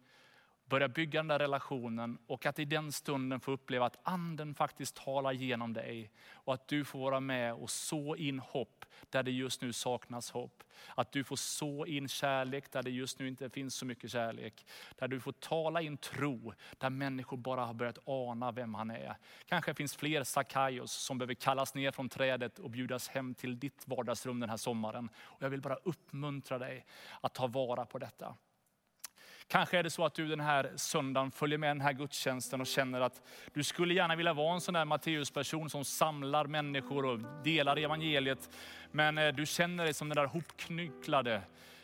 börja 0.71 0.87
bygga 0.87 1.19
den 1.19 1.27
där 1.27 1.39
relationen 1.39 2.17
och 2.27 2.45
att 2.45 2.59
i 2.59 2.65
den 2.65 2.91
stunden 2.91 3.39
få 3.39 3.51
uppleva 3.51 3.85
att 3.85 3.97
anden 4.03 4.55
faktiskt 4.55 4.95
talar 4.95 5.31
genom 5.31 5.73
dig 5.73 6.11
och 6.33 6.53
att 6.53 6.67
du 6.67 6.85
får 6.85 6.99
vara 6.99 7.19
med 7.19 7.53
och 7.53 7.69
så 7.69 8.15
in 8.15 8.39
hopp 8.39 8.85
där 9.09 9.23
det 9.23 9.31
just 9.31 9.61
nu 9.61 9.73
saknas 9.73 10.31
hopp. 10.31 10.63
Att 10.95 11.11
du 11.11 11.23
får 11.23 11.35
så 11.35 11.85
in 11.85 12.07
kärlek 12.07 12.71
där 12.71 12.83
det 12.83 12.89
just 12.89 13.19
nu 13.19 13.27
inte 13.27 13.49
finns 13.49 13.75
så 13.75 13.85
mycket 13.85 14.11
kärlek. 14.11 14.65
Där 14.95 15.07
du 15.07 15.19
får 15.19 15.31
tala 15.31 15.81
in 15.81 15.97
tro, 15.97 16.53
där 16.77 16.89
människor 16.89 17.37
bara 17.37 17.65
har 17.65 17.73
börjat 17.73 17.97
ana 18.05 18.51
vem 18.51 18.73
han 18.73 18.91
är. 18.91 19.15
Kanske 19.45 19.73
finns 19.73 19.95
fler 19.95 20.23
Sakaios 20.23 20.91
som 20.91 21.17
behöver 21.17 21.33
kallas 21.33 21.75
ner 21.75 21.91
från 21.91 22.09
trädet 22.09 22.59
och 22.59 22.69
bjudas 22.69 23.07
hem 23.07 23.33
till 23.33 23.59
ditt 23.59 23.87
vardagsrum 23.87 24.39
den 24.39 24.49
här 24.49 24.57
sommaren. 24.57 25.09
Och 25.15 25.43
jag 25.43 25.49
vill 25.49 25.61
bara 25.61 25.75
uppmuntra 25.75 26.57
dig 26.59 26.85
att 27.21 27.33
ta 27.33 27.47
vara 27.47 27.85
på 27.85 27.99
detta. 27.99 28.35
Kanske 29.51 29.77
är 29.77 29.83
det 29.83 29.89
så 29.89 30.05
att 30.05 30.13
du 30.13 30.27
den 30.27 30.39
här 30.39 30.71
söndagen 30.75 31.31
följer 31.31 31.57
med 31.57 31.69
den 31.69 31.81
här 31.81 31.93
gudstjänsten 31.93 32.61
och 32.61 32.67
känner 32.67 33.01
att 33.01 33.21
du 33.53 33.63
skulle 33.63 33.93
gärna 33.93 34.15
vilja 34.15 34.33
vara 34.33 34.53
en 34.53 34.61
sån 34.61 34.73
där 34.73 34.85
Matteus-person 34.85 35.69
som 35.69 35.85
samlar 35.85 36.45
människor 36.45 37.05
och 37.05 37.19
delar 37.43 37.77
evangeliet. 37.77 38.49
Men 38.91 39.17
eh, 39.17 39.27
du 39.27 39.45
känner 39.45 39.83
dig 39.83 39.93
som 39.93 40.09
den 40.09 40.15
där 40.15 40.25
hopknycklade. 40.25 41.41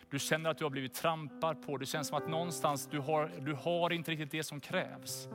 Du 0.09 0.19
känner 0.19 0.49
att 0.49 0.57
du 0.57 0.65
har 0.65 0.69
blivit 0.69 0.93
trampad 0.93 1.65
på. 1.65 1.77
Det 1.77 1.85
känns 1.85 2.07
som 2.07 2.17
att 2.17 2.29
någonstans 2.29 2.87
du 2.91 2.99
har, 2.99 3.31
du 3.39 3.53
har 3.53 3.93
inte 3.93 4.11
riktigt 4.11 4.31
det 4.31 4.43
som 4.43 4.59
krävs. 4.59 5.27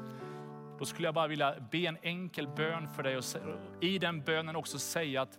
Då 0.79 0.85
skulle 0.85 1.09
jag 1.09 1.14
bara 1.14 1.29
vilja 1.29 1.55
be 1.71 1.79
en 1.79 1.99
enkel 2.03 2.49
bön 2.49 2.88
för 2.88 3.03
dig 3.03 3.16
och 3.16 3.25
i 3.81 3.99
den 3.99 4.21
bönen 4.23 4.57
också 4.57 4.79
säga 4.79 5.23
att 5.23 5.38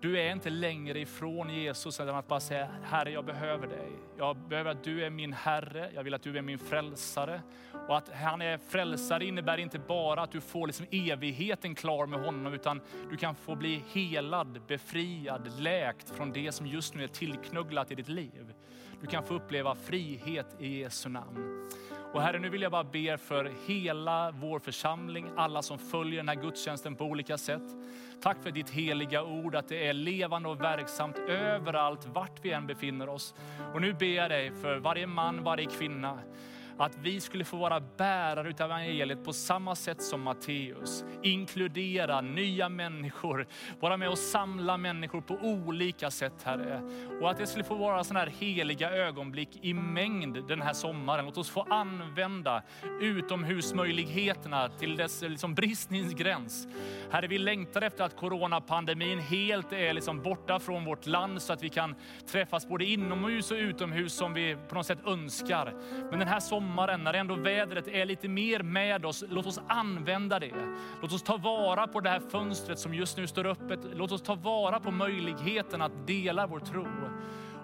du 0.00 0.18
är 0.18 0.32
inte 0.32 0.50
längre 0.50 1.00
ifrån 1.00 1.50
Jesus 1.50 2.00
än 2.00 2.08
att 2.08 2.28
bara 2.28 2.40
säga, 2.40 2.68
Herre 2.82 3.10
jag 3.10 3.24
behöver 3.24 3.66
dig. 3.66 3.92
Jag 4.18 4.36
behöver 4.36 4.70
att 4.70 4.84
du 4.84 5.04
är 5.04 5.10
min 5.10 5.32
Herre, 5.32 5.90
jag 5.94 6.02
vill 6.02 6.14
att 6.14 6.22
du 6.22 6.38
är 6.38 6.42
min 6.42 6.58
frälsare. 6.58 7.42
Och 7.88 7.96
att 7.96 8.08
han 8.08 8.42
är 8.42 8.58
frälsare 8.58 9.24
innebär 9.24 9.58
inte 9.58 9.78
bara 9.78 10.22
att 10.22 10.32
du 10.32 10.40
får 10.40 10.66
liksom 10.66 10.86
evigheten 10.90 11.74
klar 11.74 12.06
med 12.06 12.20
honom, 12.20 12.54
utan 12.54 12.80
du 13.10 13.16
kan 13.16 13.34
få 13.34 13.54
bli 13.54 13.82
helad, 13.92 14.60
befriad, 14.66 15.60
läkt 15.60 16.10
från 16.10 16.32
det 16.32 16.52
som 16.52 16.66
just 16.66 16.94
nu 16.94 17.04
är 17.04 17.08
tillknugglat 17.08 17.90
i 17.90 17.94
ditt 17.94 18.08
liv. 18.08 18.54
Du 19.00 19.06
kan 19.06 19.24
få 19.24 19.34
uppleva 19.34 19.74
frihet 19.74 20.56
i 20.58 20.78
Jesu 20.78 21.08
namn. 21.08 21.70
Och 22.12 22.22
Herre, 22.22 22.38
nu 22.38 22.48
vill 22.48 22.62
jag 22.62 22.72
bara 22.72 22.84
be 22.84 23.18
för 23.18 23.52
hela 23.66 24.30
vår 24.30 24.58
församling, 24.58 25.30
alla 25.36 25.62
som 25.62 25.78
följer 25.78 26.16
den 26.16 26.28
här 26.28 26.34
gudstjänsten 26.34 26.96
på 26.96 27.04
olika 27.04 27.38
sätt. 27.38 27.62
Tack 28.22 28.42
för 28.42 28.50
ditt 28.50 28.70
heliga 28.70 29.22
ord, 29.22 29.54
att 29.54 29.68
det 29.68 29.86
är 29.86 29.92
levande 29.92 30.48
och 30.48 30.60
verksamt 30.60 31.18
överallt, 31.28 32.06
vart 32.06 32.44
vi 32.44 32.52
än 32.52 32.66
befinner 32.66 33.08
oss. 33.08 33.34
Och 33.74 33.80
nu 33.80 33.92
ber 33.92 34.06
jag 34.06 34.30
dig 34.30 34.52
för 34.62 34.76
varje 34.76 35.06
man, 35.06 35.44
varje 35.44 35.66
kvinna, 35.66 36.18
att 36.78 36.96
vi 37.02 37.20
skulle 37.20 37.44
få 37.44 37.56
vara 37.56 37.80
bärare 37.80 38.48
utav 38.48 38.70
evangeliet 38.70 39.24
på 39.24 39.32
samma 39.32 39.74
sätt 39.74 40.02
som 40.02 40.22
Matteus. 40.22 41.04
Inkludera 41.22 42.20
nya 42.20 42.68
människor, 42.68 43.46
vara 43.80 43.96
med 43.96 44.08
och 44.08 44.18
samla 44.18 44.76
människor 44.76 45.20
på 45.20 45.34
olika 45.34 46.10
sätt 46.10 46.42
Herre. 46.44 46.82
Och 47.20 47.30
att 47.30 47.38
det 47.38 47.46
skulle 47.46 47.64
få 47.64 47.74
vara 47.74 48.04
sådana 48.04 48.20
här 48.20 48.32
heliga 48.38 48.90
ögonblick 48.90 49.58
i 49.62 49.74
mängd 49.74 50.48
den 50.48 50.62
här 50.62 50.72
sommaren. 50.72 51.24
Låt 51.24 51.38
oss 51.38 51.50
få 51.50 51.62
använda 51.62 52.62
utomhusmöjligheterna 53.00 54.68
till 54.68 54.96
dess 54.96 55.22
liksom 55.22 55.54
bristningsgräns. 55.54 56.68
Herre, 57.10 57.26
vi 57.26 57.38
längtar 57.38 57.82
efter 57.82 58.04
att 58.04 58.16
coronapandemin 58.16 59.18
helt 59.18 59.72
är 59.72 59.92
liksom 59.92 60.22
borta 60.22 60.60
från 60.60 60.84
vårt 60.84 61.06
land 61.06 61.42
så 61.42 61.52
att 61.52 61.62
vi 61.62 61.68
kan 61.68 61.94
träffas 62.32 62.68
både 62.68 62.84
inomhus 62.84 63.50
och 63.50 63.56
utomhus 63.56 64.12
som 64.12 64.34
vi 64.34 64.56
på 64.68 64.74
något 64.74 64.86
sätt 64.86 65.06
önskar. 65.06 65.74
Men 66.10 66.18
den 66.18 66.28
här 66.28 66.40
sommaren 66.40 66.67
sommaren, 66.68 67.04
när 67.04 67.14
ändå 67.14 67.34
vädret 67.34 67.88
är 67.88 68.04
lite 68.04 68.28
mer 68.28 68.62
med 68.62 69.06
oss, 69.06 69.24
låt 69.28 69.46
oss 69.46 69.60
använda 69.68 70.38
det. 70.38 70.52
Låt 71.02 71.12
oss 71.12 71.22
ta 71.22 71.36
vara 71.36 71.86
på 71.86 72.00
det 72.00 72.10
här 72.10 72.20
fönstret 72.20 72.78
som 72.78 72.94
just 72.94 73.16
nu 73.16 73.26
står 73.26 73.46
öppet. 73.46 73.80
Låt 73.94 74.12
oss 74.12 74.22
ta 74.22 74.34
vara 74.34 74.80
på 74.80 74.90
möjligheten 74.90 75.82
att 75.82 76.06
dela 76.06 76.46
vår 76.46 76.60
tro. 76.60 76.86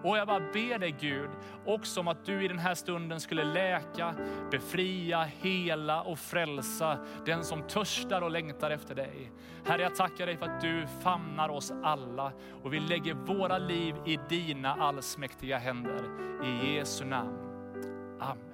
Och 0.02 0.18
jag 0.18 0.26
bara 0.26 0.40
ber 0.40 0.78
dig 0.78 0.96
Gud, 1.00 1.30
också 1.66 2.00
om 2.00 2.08
att 2.08 2.24
du 2.24 2.44
i 2.44 2.48
den 2.48 2.58
här 2.58 2.74
stunden 2.74 3.20
skulle 3.20 3.44
läka, 3.44 4.14
befria, 4.50 5.22
hela 5.22 6.02
och 6.02 6.18
frälsa 6.18 6.98
den 7.26 7.44
som 7.44 7.62
törstar 7.62 8.22
och 8.22 8.30
längtar 8.30 8.70
efter 8.70 8.94
dig. 8.94 9.32
Herre, 9.66 9.82
jag 9.82 9.94
tackar 9.94 10.26
dig 10.26 10.36
för 10.36 10.46
att 10.46 10.60
du 10.60 10.86
famnar 11.02 11.48
oss 11.48 11.72
alla 11.82 12.32
och 12.62 12.72
vi 12.72 12.80
lägger 12.80 13.14
våra 13.14 13.58
liv 13.58 13.94
i 14.06 14.18
dina 14.28 14.74
allsmäktiga 14.74 15.58
händer. 15.58 16.02
I 16.44 16.74
Jesu 16.74 17.04
namn. 17.04 17.38
Amen. 18.20 18.53